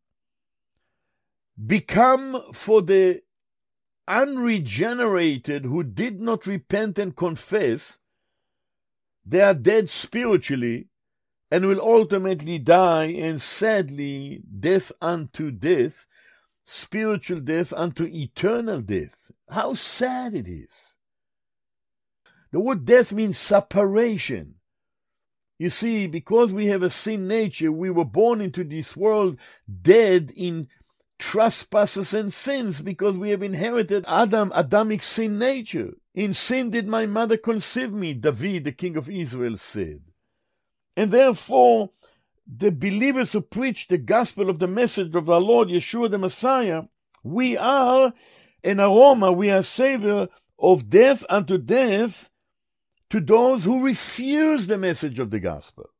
[1.64, 3.22] become for the
[4.06, 7.98] unregenerated who did not repent and confess,
[9.24, 10.88] they are dead spiritually
[11.50, 16.06] and will ultimately die, and sadly, death unto death,
[16.64, 19.30] spiritual death unto eternal death.
[19.48, 20.94] How sad it is.
[22.50, 24.56] The word death means separation.
[25.58, 29.38] You see, because we have a sin nature, we were born into this world
[29.82, 30.68] dead in
[31.18, 35.94] trespasses and sins because we have inherited Adam, Adamic sin nature.
[36.14, 40.02] In sin did my mother conceive me, David, the king of Israel, said.
[40.96, 41.90] And therefore,
[42.46, 46.82] the believers who preach the gospel of the message of our Lord Yeshua the Messiah,
[47.22, 48.12] we are
[48.62, 52.30] an aroma, we are savior of death unto death
[53.10, 55.90] to those who refuse the message of the gospel.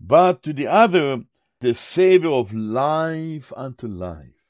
[0.00, 1.22] But to the other,
[1.62, 4.42] the Savior of life unto life.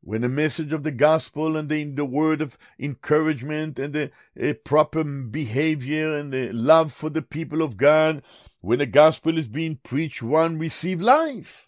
[0.00, 5.04] When the message of the gospel and the, the word of encouragement and the proper
[5.04, 8.22] behavior and the love for the people of God,
[8.62, 11.67] when the gospel is being preached, one receive life.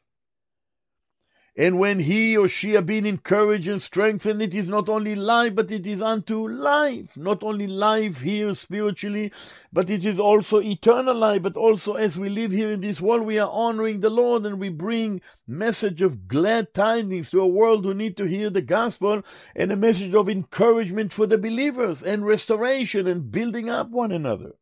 [1.61, 5.55] And when he or she are being encouraged and strengthened, it is not only life,
[5.55, 7.19] but it is unto life.
[7.19, 9.31] Not only life here spiritually,
[9.71, 11.43] but it is also eternal life.
[11.43, 14.59] But also as we live here in this world, we are honoring the Lord and
[14.59, 19.23] we bring message of glad tidings to a world who need to hear the gospel
[19.55, 24.53] and a message of encouragement for the believers and restoration and building up one another.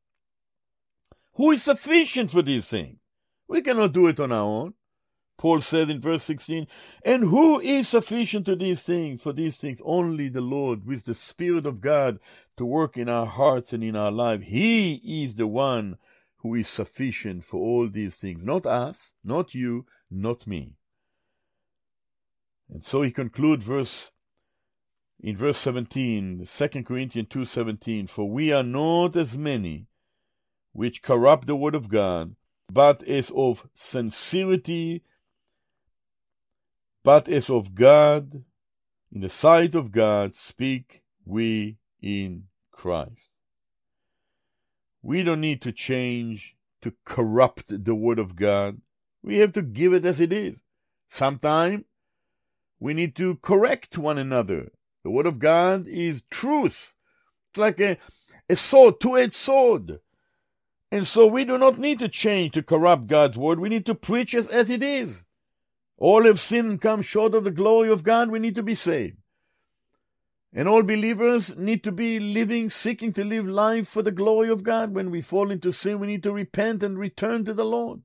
[1.35, 2.99] Who is sufficient for these things?
[3.47, 4.75] We cannot do it on our own.
[5.39, 6.67] Paul said in verse 16,
[7.05, 9.23] And who is sufficient to these things?
[9.23, 12.19] For these things only the Lord, with the Spirit of God
[12.57, 14.43] to work in our hearts and in our life.
[14.43, 15.97] He is the one
[16.39, 18.45] who is sufficient for all these things.
[18.45, 20.75] Not us, not you, not me.
[22.69, 24.11] And so he concludes verse
[25.21, 29.87] in verse 17, 2 Corinthians 2:17, for we are not as many
[30.73, 32.37] which corrupt the word of God,
[32.73, 35.03] but as of sincerity
[37.09, 38.45] but as of God,
[39.11, 43.31] in the sight of God, speak we in Christ.
[45.01, 48.83] We don't need to change to corrupt the Word of God.
[49.23, 50.61] We have to give it as it is.
[51.09, 51.85] Sometimes
[52.79, 54.71] we need to correct one another.
[55.03, 56.93] The Word of God is truth.
[57.49, 57.97] It's like a,
[58.51, 60.01] a sword, two edged sword.
[60.93, 63.61] And so we do not need to change to corrupt God's Word.
[63.61, 65.25] We need to preach as, as it is.
[65.99, 68.31] All have sinned and come short of the glory of God.
[68.31, 69.17] We need to be saved.
[70.53, 74.63] And all believers need to be living, seeking to live life for the glory of
[74.63, 74.95] God.
[74.95, 78.01] When we fall into sin, we need to repent and return to the Lord.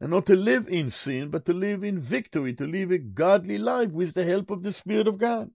[0.00, 3.58] And not to live in sin, but to live in victory, to live a godly
[3.58, 5.50] life with the help of the Spirit of God.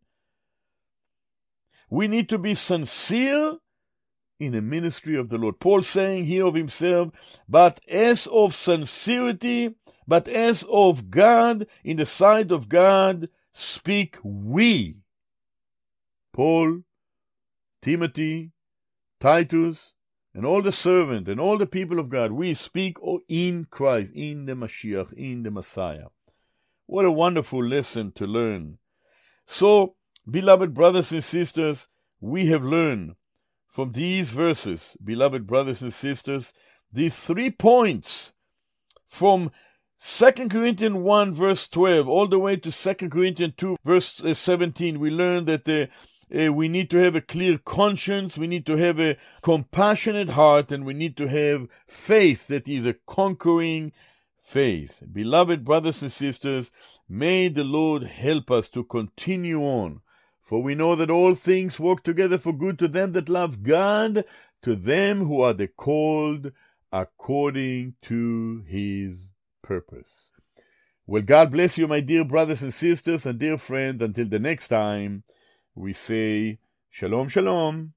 [1.90, 3.58] We need to be sincere
[4.40, 5.60] in the ministry of the Lord.
[5.60, 7.10] Paul saying here of himself,
[7.48, 9.76] but as of sincerity
[10.08, 14.98] but as of God, in the sight of God, speak we.
[16.34, 16.82] Paul,
[17.82, 18.52] Timothy,
[19.20, 19.94] Titus,
[20.34, 24.12] and all the servant and all the people of God, we speak oh, in Christ,
[24.14, 26.08] in the Mashiach, in the Messiah.
[26.88, 28.78] What a wonderful lesson to learn.
[29.48, 29.96] So,
[30.30, 31.88] beloved brothers and sisters,
[32.20, 33.16] we have learned
[33.68, 36.54] from these verses, beloved brothers and sisters,
[36.92, 38.34] these three points
[39.06, 39.52] from
[39.98, 45.00] Second Corinthians 1 verse 12 all the way to Second Corinthians 2 verse uh, 17
[45.00, 45.88] we learn that uh,
[46.34, 50.72] uh, we need to have a clear conscience, we need to have a compassionate heart,
[50.72, 53.92] and we need to have faith that is a conquering
[54.42, 55.04] faith.
[55.12, 56.72] Beloved brothers and sisters,
[57.08, 60.02] may the Lord help us to continue on,
[60.42, 64.26] for we know that all things work together for good to them that love God,
[64.64, 66.52] to them who are the called
[66.92, 69.18] according to his
[69.66, 70.32] purpose.
[71.08, 74.02] Well, God bless you, my dear brothers and sisters and dear friends.
[74.02, 75.24] Until the next time,
[75.76, 76.60] we say
[76.90, 77.94] Shalom, Shalom.